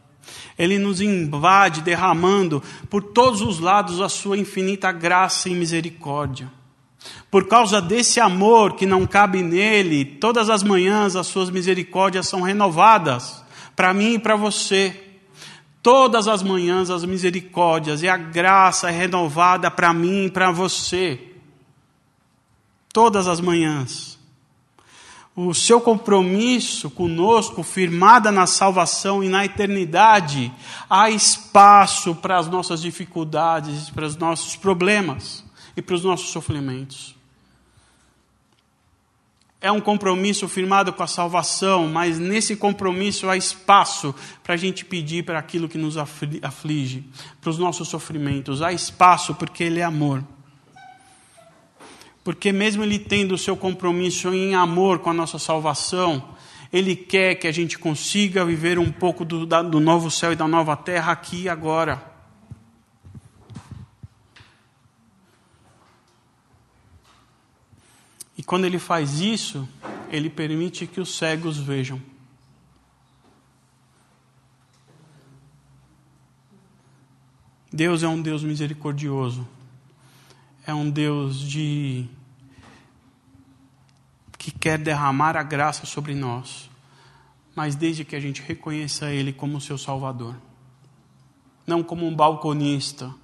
Ele 0.58 0.78
nos 0.78 1.02
invade 1.02 1.82
derramando 1.82 2.62
por 2.88 3.02
todos 3.02 3.42
os 3.42 3.58
lados 3.58 4.00
a 4.00 4.08
sua 4.08 4.38
infinita 4.38 4.90
graça 4.90 5.50
e 5.50 5.54
misericórdia. 5.54 6.50
Por 7.30 7.46
causa 7.46 7.82
desse 7.82 8.20
amor 8.20 8.74
que 8.74 8.86
não 8.86 9.06
cabe 9.06 9.42
nele, 9.42 10.02
todas 10.02 10.48
as 10.48 10.62
manhãs 10.62 11.14
as 11.14 11.26
suas 11.26 11.50
misericórdias 11.50 12.26
são 12.26 12.40
renovadas 12.40 13.42
para 13.74 13.92
mim 13.92 14.14
e 14.14 14.18
para 14.18 14.36
você. 14.36 15.08
Todas 15.82 16.28
as 16.28 16.42
manhãs 16.42 16.90
as 16.90 17.04
misericórdias 17.04 18.02
e 18.02 18.08
a 18.08 18.16
graça 18.16 18.88
é 18.88 18.92
renovada 18.92 19.70
para 19.70 19.92
mim 19.92 20.26
e 20.26 20.30
para 20.30 20.50
você. 20.50 21.20
Todas 22.92 23.26
as 23.26 23.40
manhãs. 23.40 24.18
O 25.34 25.54
seu 25.54 25.80
compromisso 25.80 26.90
conosco, 26.90 27.62
firmada 27.62 28.30
na 28.30 28.46
salvação 28.46 29.24
e 29.24 29.28
na 29.28 29.46
eternidade, 29.46 30.52
há 30.90 31.10
espaço 31.10 32.14
para 32.14 32.38
as 32.38 32.48
nossas 32.48 32.82
dificuldades, 32.82 33.88
para 33.88 34.04
os 34.04 34.14
nossos 34.14 34.56
problemas 34.56 35.42
e 35.74 35.80
para 35.80 35.94
os 35.94 36.04
nossos 36.04 36.28
sofrimentos 36.28 37.21
é 39.62 39.70
um 39.70 39.80
compromisso 39.80 40.48
firmado 40.48 40.92
com 40.92 41.04
a 41.04 41.06
salvação, 41.06 41.86
mas 41.86 42.18
nesse 42.18 42.56
compromisso 42.56 43.30
há 43.30 43.36
espaço 43.36 44.12
para 44.42 44.54
a 44.54 44.56
gente 44.56 44.84
pedir 44.84 45.24
para 45.24 45.38
aquilo 45.38 45.68
que 45.68 45.78
nos 45.78 45.96
aflige, 45.96 47.04
para 47.40 47.48
os 47.48 47.58
nossos 47.58 47.88
sofrimentos. 47.88 48.60
Há 48.60 48.72
espaço 48.72 49.36
porque 49.36 49.62
Ele 49.62 49.78
é 49.78 49.84
amor. 49.84 50.24
Porque, 52.24 52.52
mesmo 52.52 52.82
Ele 52.82 52.98
tendo 52.98 53.36
o 53.36 53.38
seu 53.38 53.56
compromisso 53.56 54.34
em 54.34 54.56
amor 54.56 54.98
com 54.98 55.10
a 55.10 55.14
nossa 55.14 55.38
salvação, 55.38 56.30
Ele 56.72 56.96
quer 56.96 57.36
que 57.36 57.46
a 57.46 57.52
gente 57.52 57.78
consiga 57.78 58.44
viver 58.44 58.80
um 58.80 58.90
pouco 58.90 59.24
do, 59.24 59.46
do 59.46 59.78
novo 59.78 60.10
céu 60.10 60.32
e 60.32 60.36
da 60.36 60.48
nova 60.48 60.76
terra 60.76 61.12
aqui 61.12 61.42
e 61.42 61.48
agora. 61.48 62.11
E 68.42 68.44
quando 68.44 68.64
ele 68.64 68.80
faz 68.80 69.20
isso, 69.20 69.68
ele 70.10 70.28
permite 70.28 70.84
que 70.84 71.00
os 71.00 71.16
cegos 71.16 71.58
vejam. 71.58 72.02
Deus 77.72 78.02
é 78.02 78.08
um 78.08 78.20
Deus 78.20 78.42
misericordioso. 78.42 79.46
É 80.66 80.74
um 80.74 80.90
Deus 80.90 81.38
de 81.38 82.08
que 84.36 84.50
quer 84.50 84.76
derramar 84.76 85.36
a 85.36 85.44
graça 85.44 85.86
sobre 85.86 86.12
nós, 86.12 86.68
mas 87.54 87.76
desde 87.76 88.04
que 88.04 88.16
a 88.16 88.20
gente 88.20 88.42
reconheça 88.42 89.08
Ele 89.12 89.32
como 89.32 89.60
seu 89.60 89.78
Salvador. 89.78 90.34
Não 91.64 91.80
como 91.80 92.04
um 92.04 92.12
balconista, 92.12 93.14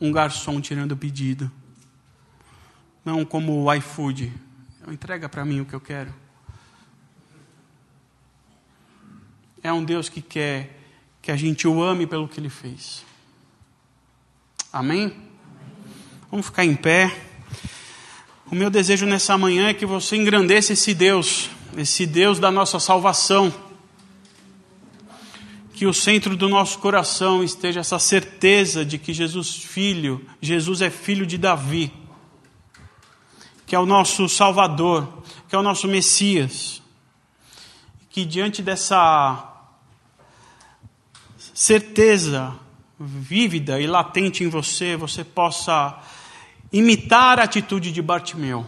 um 0.00 0.10
garçom 0.10 0.62
tirando 0.62 0.96
pedido. 0.96 1.52
Não 3.04 3.22
como 3.22 3.62
o 3.62 3.74
iFood. 3.74 4.32
Entrega 4.88 5.28
para 5.28 5.44
mim 5.44 5.60
o 5.60 5.64
que 5.64 5.74
eu 5.74 5.80
quero. 5.80 6.12
É 9.62 9.72
um 9.72 9.84
Deus 9.84 10.08
que 10.08 10.20
quer 10.20 10.78
que 11.20 11.30
a 11.30 11.36
gente 11.36 11.68
o 11.68 11.82
ame 11.82 12.06
pelo 12.06 12.26
que 12.26 12.40
Ele 12.40 12.48
fez. 12.48 13.04
Amém? 14.72 15.14
Vamos 16.30 16.46
ficar 16.46 16.64
em 16.64 16.74
pé. 16.74 17.16
O 18.50 18.54
meu 18.54 18.68
desejo 18.68 19.06
nessa 19.06 19.38
manhã 19.38 19.68
é 19.68 19.74
que 19.74 19.86
você 19.86 20.16
engrandeça 20.16 20.72
esse 20.72 20.92
Deus, 20.92 21.48
esse 21.76 22.06
Deus 22.06 22.38
da 22.38 22.50
nossa 22.50 22.80
salvação 22.80 23.52
que 25.82 25.86
o 25.86 25.92
centro 25.92 26.36
do 26.36 26.48
nosso 26.48 26.78
coração 26.78 27.42
esteja 27.42 27.80
essa 27.80 27.98
certeza 27.98 28.84
de 28.84 28.98
que 28.98 29.12
Jesus 29.12 29.56
filho, 29.56 30.24
Jesus 30.40 30.80
é 30.80 30.90
filho 30.90 31.26
de 31.26 31.36
Davi, 31.36 31.92
que 33.72 33.76
é 33.76 33.78
o 33.78 33.86
nosso 33.86 34.28
Salvador, 34.28 35.08
que 35.48 35.56
é 35.56 35.58
o 35.58 35.62
nosso 35.62 35.88
Messias. 35.88 36.82
Que 38.10 38.22
diante 38.22 38.60
dessa 38.60 39.50
certeza 41.54 42.54
vívida 43.00 43.80
e 43.80 43.86
latente 43.86 44.44
em 44.44 44.48
você, 44.50 44.94
você 44.94 45.24
possa 45.24 45.98
imitar 46.70 47.40
a 47.40 47.44
atitude 47.44 47.90
de 47.90 48.02
Bartimeu, 48.02 48.66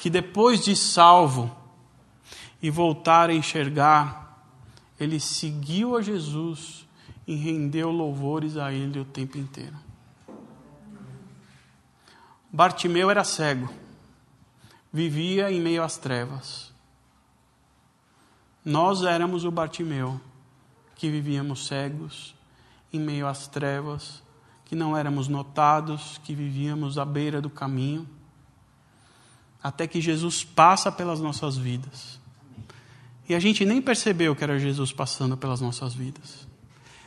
que 0.00 0.08
depois 0.08 0.64
de 0.64 0.74
salvo 0.74 1.54
e 2.62 2.70
voltar 2.70 3.28
a 3.28 3.34
enxergar 3.34 4.48
ele 4.98 5.20
seguiu 5.20 5.94
a 5.94 6.00
Jesus 6.00 6.86
e 7.26 7.34
rendeu 7.34 7.90
louvores 7.90 8.56
a 8.56 8.72
Ele 8.72 8.98
o 8.98 9.04
tempo 9.04 9.36
inteiro. 9.36 9.76
Bartimeu 12.52 13.10
era 13.10 13.24
cego, 13.24 13.68
vivia 14.92 15.50
em 15.50 15.60
meio 15.60 15.82
às 15.82 15.96
trevas. 15.96 16.72
Nós 18.64 19.02
éramos 19.02 19.44
o 19.44 19.50
Bartimeu, 19.50 20.20
que 20.94 21.10
vivíamos 21.10 21.66
cegos, 21.66 22.34
em 22.92 22.98
meio 22.98 23.26
às 23.26 23.48
trevas, 23.48 24.22
que 24.64 24.74
não 24.74 24.96
éramos 24.96 25.28
notados, 25.28 26.18
que 26.24 26.34
vivíamos 26.34 26.98
à 26.98 27.04
beira 27.04 27.40
do 27.40 27.50
caminho, 27.50 28.08
até 29.62 29.86
que 29.86 30.00
Jesus 30.00 30.44
passa 30.44 30.90
pelas 30.90 31.20
nossas 31.20 31.56
vidas 31.56 32.18
e 33.28 33.34
a 33.34 33.38
gente 33.38 33.64
nem 33.64 33.82
percebeu 33.82 34.34
que 34.34 34.42
era 34.42 34.58
Jesus 34.58 34.90
passando 34.90 35.36
pelas 35.36 35.60
nossas 35.60 35.92
vidas. 35.92 36.48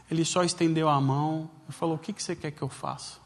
Ele 0.09 0.23
só 0.23 0.43
estendeu 0.43 0.87
a 0.87 1.01
mão 1.01 1.49
e 1.67 1.71
falou: 1.71 1.95
O 1.95 1.99
que 1.99 2.13
você 2.13 2.35
quer 2.35 2.51
que 2.51 2.61
eu 2.61 2.69
faça? 2.69 3.19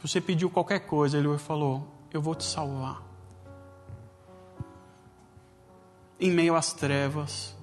Você 0.00 0.20
pediu 0.20 0.50
qualquer 0.50 0.80
coisa, 0.80 1.18
ele 1.18 1.38
falou: 1.38 1.86
Eu 2.12 2.20
vou 2.20 2.34
te 2.34 2.44
salvar. 2.44 3.02
Em 6.18 6.30
meio 6.30 6.54
às 6.54 6.72
trevas, 6.72 7.56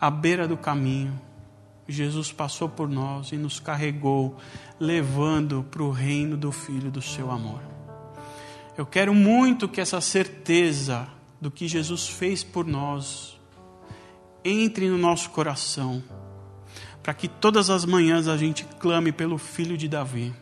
à 0.00 0.10
beira 0.10 0.48
do 0.48 0.56
caminho, 0.56 1.20
Jesus 1.86 2.32
passou 2.32 2.68
por 2.68 2.88
nós 2.88 3.30
e 3.32 3.36
nos 3.36 3.60
carregou, 3.60 4.36
levando 4.80 5.64
para 5.70 5.82
o 5.82 5.90
reino 5.90 6.36
do 6.36 6.50
Filho 6.50 6.90
do 6.90 7.02
seu 7.02 7.30
amor. 7.30 7.60
Eu 8.76 8.84
quero 8.84 9.14
muito 9.14 9.68
que 9.68 9.80
essa 9.80 10.00
certeza 10.00 11.06
do 11.40 11.50
que 11.50 11.68
Jesus 11.68 12.08
fez 12.08 12.42
por 12.42 12.66
nós 12.66 13.38
entre 14.44 14.88
no 14.88 14.98
nosso 14.98 15.30
coração, 15.30 16.02
para 17.02 17.14
que 17.14 17.28
todas 17.28 17.70
as 17.70 17.84
manhãs 17.84 18.28
a 18.28 18.36
gente 18.36 18.64
clame 18.78 19.12
pelo 19.12 19.38
filho 19.38 19.76
de 19.76 19.88
Davi. 19.88 20.34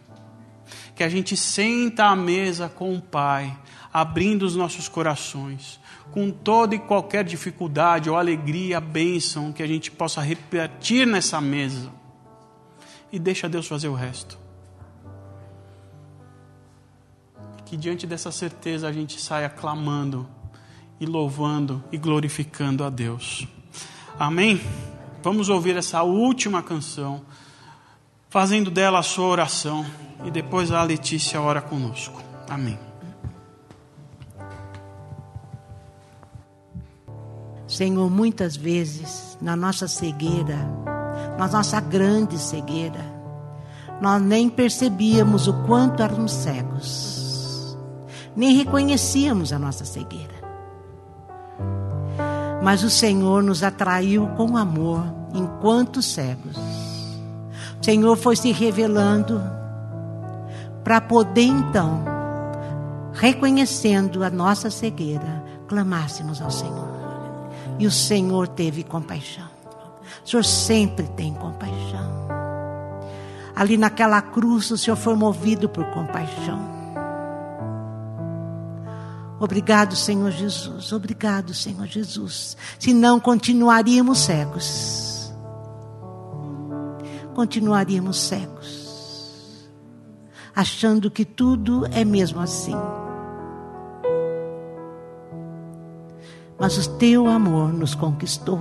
Que 0.94 1.04
a 1.04 1.08
gente 1.08 1.36
senta 1.36 2.06
à 2.06 2.16
mesa 2.16 2.68
com 2.68 2.94
o 2.94 3.00
Pai, 3.00 3.56
abrindo 3.92 4.44
os 4.44 4.56
nossos 4.56 4.88
corações, 4.88 5.80
com 6.10 6.30
toda 6.30 6.74
e 6.74 6.78
qualquer 6.78 7.24
dificuldade 7.24 8.08
ou 8.10 8.16
alegria, 8.16 8.80
bênção 8.80 9.52
que 9.52 9.62
a 9.62 9.66
gente 9.66 9.90
possa 9.90 10.20
repetir 10.20 11.06
nessa 11.06 11.40
mesa. 11.40 11.90
E 13.10 13.18
deixa 13.18 13.48
Deus 13.48 13.66
fazer 13.66 13.88
o 13.88 13.94
resto. 13.94 14.42
que 17.72 17.76
diante 17.78 18.06
dessa 18.06 18.30
certeza 18.30 18.86
a 18.86 18.92
gente 18.92 19.18
saia 19.18 19.48
clamando 19.48 20.28
e 21.00 21.06
louvando 21.06 21.82
e 21.90 21.96
glorificando 21.96 22.84
a 22.84 22.90
Deus. 22.90 23.48
Amém? 24.18 24.60
Vamos 25.22 25.48
ouvir 25.48 25.74
essa 25.78 26.02
última 26.02 26.62
canção, 26.62 27.24
fazendo 28.32 28.70
dela 28.70 28.98
a 28.98 29.02
sua 29.02 29.26
oração, 29.26 29.86
e 30.24 30.30
depois 30.30 30.72
a 30.72 30.82
Letícia 30.82 31.40
ora 31.40 31.60
conosco. 31.60 32.20
Amém. 32.48 32.78
Senhor, 37.68 38.10
muitas 38.10 38.56
vezes 38.56 39.38
na 39.40 39.54
nossa 39.54 39.86
cegueira, 39.86 40.58
na 41.38 41.46
nossa 41.46 41.80
grande 41.80 42.38
cegueira, 42.38 43.04
nós 44.00 44.20
nem 44.20 44.48
percebíamos 44.48 45.46
o 45.46 45.52
quanto 45.64 46.02
éramos 46.02 46.32
cegos 46.32 47.22
nem 48.34 48.56
reconhecíamos 48.56 49.52
a 49.52 49.58
nossa 49.58 49.84
cegueira. 49.84 50.32
Mas 52.62 52.82
o 52.82 52.90
Senhor 52.90 53.42
nos 53.42 53.62
atraiu 53.62 54.26
com 54.36 54.56
amor 54.56 55.04
enquanto 55.34 56.00
cegos. 56.00 56.56
Senhor 57.82 58.16
foi 58.16 58.36
se 58.36 58.52
revelando 58.52 59.42
para 60.84 61.00
poder 61.00 61.42
então, 61.42 62.04
reconhecendo 63.12 64.22
a 64.22 64.30
nossa 64.30 64.70
cegueira, 64.70 65.42
clamássemos 65.66 66.40
ao 66.40 66.50
Senhor. 66.50 66.88
E 67.78 67.86
o 67.86 67.90
Senhor 67.90 68.46
teve 68.46 68.84
compaixão. 68.84 69.48
O 70.24 70.28
Senhor 70.28 70.44
sempre 70.44 71.08
tem 71.08 71.34
compaixão. 71.34 72.22
Ali 73.54 73.76
naquela 73.76 74.22
cruz, 74.22 74.70
o 74.70 74.78
Senhor 74.78 74.96
foi 74.96 75.14
movido 75.16 75.68
por 75.68 75.84
compaixão. 75.86 76.70
Obrigado, 79.40 79.96
Senhor 79.96 80.30
Jesus. 80.30 80.92
Obrigado, 80.92 81.52
Senhor 81.52 81.86
Jesus. 81.86 82.56
Senão 82.78 83.18
continuaríamos 83.18 84.18
cegos. 84.18 85.11
Continuaríamos 87.34 88.20
cegos. 88.20 89.70
Achando 90.54 91.10
que 91.10 91.24
tudo 91.24 91.86
é 91.92 92.04
mesmo 92.04 92.40
assim. 92.40 92.76
Mas 96.58 96.78
o 96.78 96.90
teu 96.98 97.26
amor 97.26 97.72
nos 97.72 97.94
conquistou. 97.94 98.60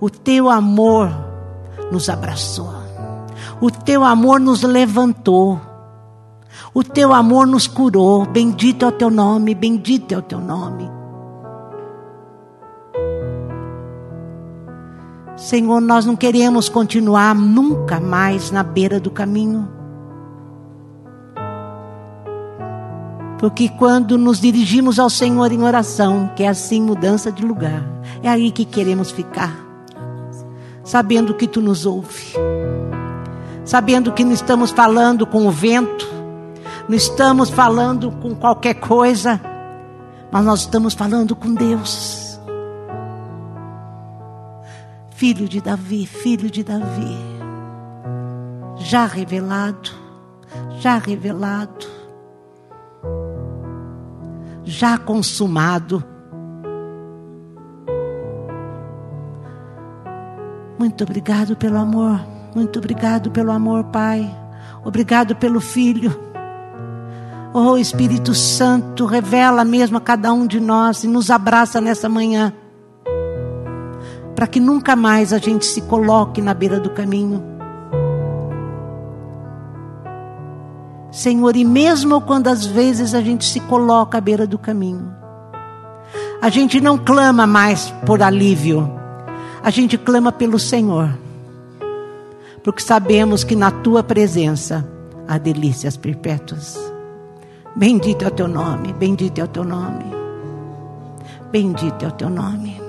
O 0.00 0.10
teu 0.10 0.50
amor 0.50 1.08
nos 1.90 2.08
abraçou. 2.08 2.72
O 3.60 3.70
teu 3.70 4.04
amor 4.04 4.40
nos 4.40 4.62
levantou. 4.62 5.60
O 6.74 6.82
teu 6.82 7.12
amor 7.12 7.46
nos 7.46 7.66
curou. 7.66 8.26
Bendito 8.26 8.84
é 8.84 8.88
o 8.88 8.92
teu 8.92 9.08
nome, 9.08 9.54
bendito 9.54 10.12
é 10.12 10.18
o 10.18 10.22
teu 10.22 10.40
nome. 10.40 11.01
Senhor, 15.36 15.80
nós 15.80 16.04
não 16.04 16.14
queremos 16.14 16.68
continuar 16.68 17.34
nunca 17.34 17.98
mais 17.98 18.50
na 18.50 18.62
beira 18.62 19.00
do 19.00 19.10
caminho. 19.10 19.68
Porque 23.38 23.68
quando 23.68 24.16
nos 24.16 24.40
dirigimos 24.40 25.00
ao 25.00 25.10
Senhor 25.10 25.50
em 25.50 25.64
oração, 25.64 26.30
que 26.36 26.44
é 26.44 26.48
assim 26.48 26.80
mudança 26.80 27.32
de 27.32 27.44
lugar, 27.44 27.82
é 28.22 28.28
aí 28.28 28.52
que 28.52 28.64
queremos 28.64 29.10
ficar. 29.10 29.52
Sabendo 30.84 31.34
que 31.34 31.48
tu 31.48 31.60
nos 31.60 31.84
ouve. 31.84 32.34
Sabendo 33.64 34.12
que 34.12 34.24
não 34.24 34.32
estamos 34.32 34.70
falando 34.70 35.26
com 35.26 35.46
o 35.46 35.50
vento, 35.50 36.06
não 36.88 36.96
estamos 36.96 37.50
falando 37.50 38.12
com 38.12 38.34
qualquer 38.34 38.74
coisa, 38.74 39.40
mas 40.30 40.44
nós 40.44 40.60
estamos 40.60 40.94
falando 40.94 41.34
com 41.34 41.52
Deus. 41.52 42.21
Filho 45.22 45.48
de 45.48 45.60
Davi, 45.60 46.04
filho 46.04 46.50
de 46.50 46.64
Davi, 46.64 47.16
já 48.78 49.06
revelado, 49.06 49.90
já 50.80 50.98
revelado, 50.98 51.86
já 54.64 54.98
consumado. 54.98 56.02
Muito 60.76 61.04
obrigado 61.04 61.54
pelo 61.54 61.78
amor, 61.78 62.20
muito 62.52 62.80
obrigado 62.80 63.30
pelo 63.30 63.52
amor, 63.52 63.84
Pai. 63.84 64.28
Obrigado 64.84 65.36
pelo 65.36 65.60
Filho. 65.60 66.10
Oh 67.54 67.78
Espírito 67.78 68.34
Santo, 68.34 69.06
revela 69.06 69.64
mesmo 69.64 69.98
a 69.98 70.00
cada 70.00 70.32
um 70.32 70.48
de 70.48 70.58
nós 70.58 71.04
e 71.04 71.06
nos 71.06 71.30
abraça 71.30 71.80
nessa 71.80 72.08
manhã. 72.08 72.52
Para 74.42 74.48
que 74.48 74.58
nunca 74.58 74.96
mais 74.96 75.32
a 75.32 75.38
gente 75.38 75.64
se 75.64 75.80
coloque 75.82 76.42
na 76.42 76.52
beira 76.52 76.80
do 76.80 76.90
caminho. 76.90 77.40
Senhor, 81.12 81.54
e 81.54 81.64
mesmo 81.64 82.20
quando 82.20 82.48
às 82.48 82.66
vezes 82.66 83.14
a 83.14 83.20
gente 83.20 83.44
se 83.44 83.60
coloca 83.60 84.18
à 84.18 84.20
beira 84.20 84.44
do 84.44 84.58
caminho, 84.58 85.14
a 86.40 86.48
gente 86.48 86.80
não 86.80 86.98
clama 86.98 87.46
mais 87.46 87.94
por 88.04 88.20
alívio, 88.20 88.92
a 89.62 89.70
gente 89.70 89.96
clama 89.96 90.32
pelo 90.32 90.58
Senhor, 90.58 91.16
porque 92.64 92.82
sabemos 92.82 93.44
que 93.44 93.54
na 93.54 93.70
tua 93.70 94.02
presença 94.02 94.84
há 95.28 95.38
delícias 95.38 95.96
perpétuas. 95.96 96.76
Bendito 97.76 98.24
é 98.24 98.26
o 98.26 98.32
teu 98.32 98.48
nome, 98.48 98.92
bendito 98.92 99.38
é 99.38 99.44
o 99.44 99.48
teu 99.48 99.62
nome, 99.62 100.06
bendito 101.52 102.04
é 102.04 102.08
o 102.08 102.12
teu 102.12 102.28
nome. 102.28 102.81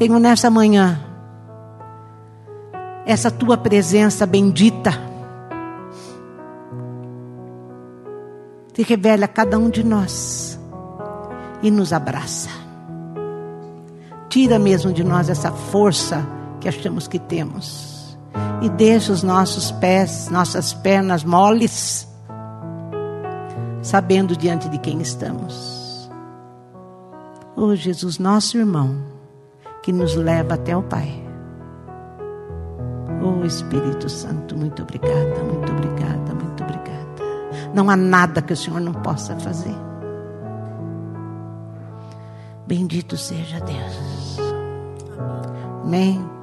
Senhor, 0.00 0.18
nessa 0.18 0.48
manhã, 0.48 0.98
essa 3.04 3.30
tua 3.30 3.58
presença 3.58 4.24
bendita, 4.24 4.92
se 8.72 8.82
revela 8.82 9.26
a 9.26 9.28
cada 9.28 9.58
um 9.58 9.68
de 9.68 9.84
nós 9.84 10.58
e 11.62 11.70
nos 11.70 11.92
abraça. 11.92 12.48
Tira 14.30 14.58
mesmo 14.58 14.90
de 14.90 15.04
nós 15.04 15.28
essa 15.28 15.52
força 15.52 16.26
que 16.62 16.66
achamos 16.70 17.06
que 17.06 17.18
temos 17.18 18.16
e 18.62 18.70
deixa 18.70 19.12
os 19.12 19.22
nossos 19.22 19.70
pés, 19.70 20.30
nossas 20.30 20.72
pernas 20.72 21.24
moles, 21.24 22.08
sabendo 23.82 24.34
diante 24.34 24.66
de 24.70 24.78
quem 24.78 25.02
estamos. 25.02 26.10
Oh 27.54 27.76
Jesus, 27.76 28.18
nosso 28.18 28.56
irmão, 28.56 29.09
que 29.82 29.92
nos 29.92 30.14
leva 30.14 30.54
até 30.54 30.76
o 30.76 30.82
Pai. 30.82 31.22
Oh 33.22 33.44
Espírito 33.44 34.08
Santo, 34.08 34.56
muito 34.56 34.82
obrigada, 34.82 35.42
muito 35.44 35.70
obrigada, 35.72 36.34
muito 36.34 36.62
obrigada. 36.62 37.70
Não 37.74 37.90
há 37.90 37.96
nada 37.96 38.40
que 38.40 38.52
o 38.52 38.56
Senhor 38.56 38.80
não 38.80 38.94
possa 38.94 39.36
fazer. 39.36 39.74
Bendito 42.66 43.16
seja 43.16 43.60
Deus. 43.60 44.38
Amém. 45.84 46.39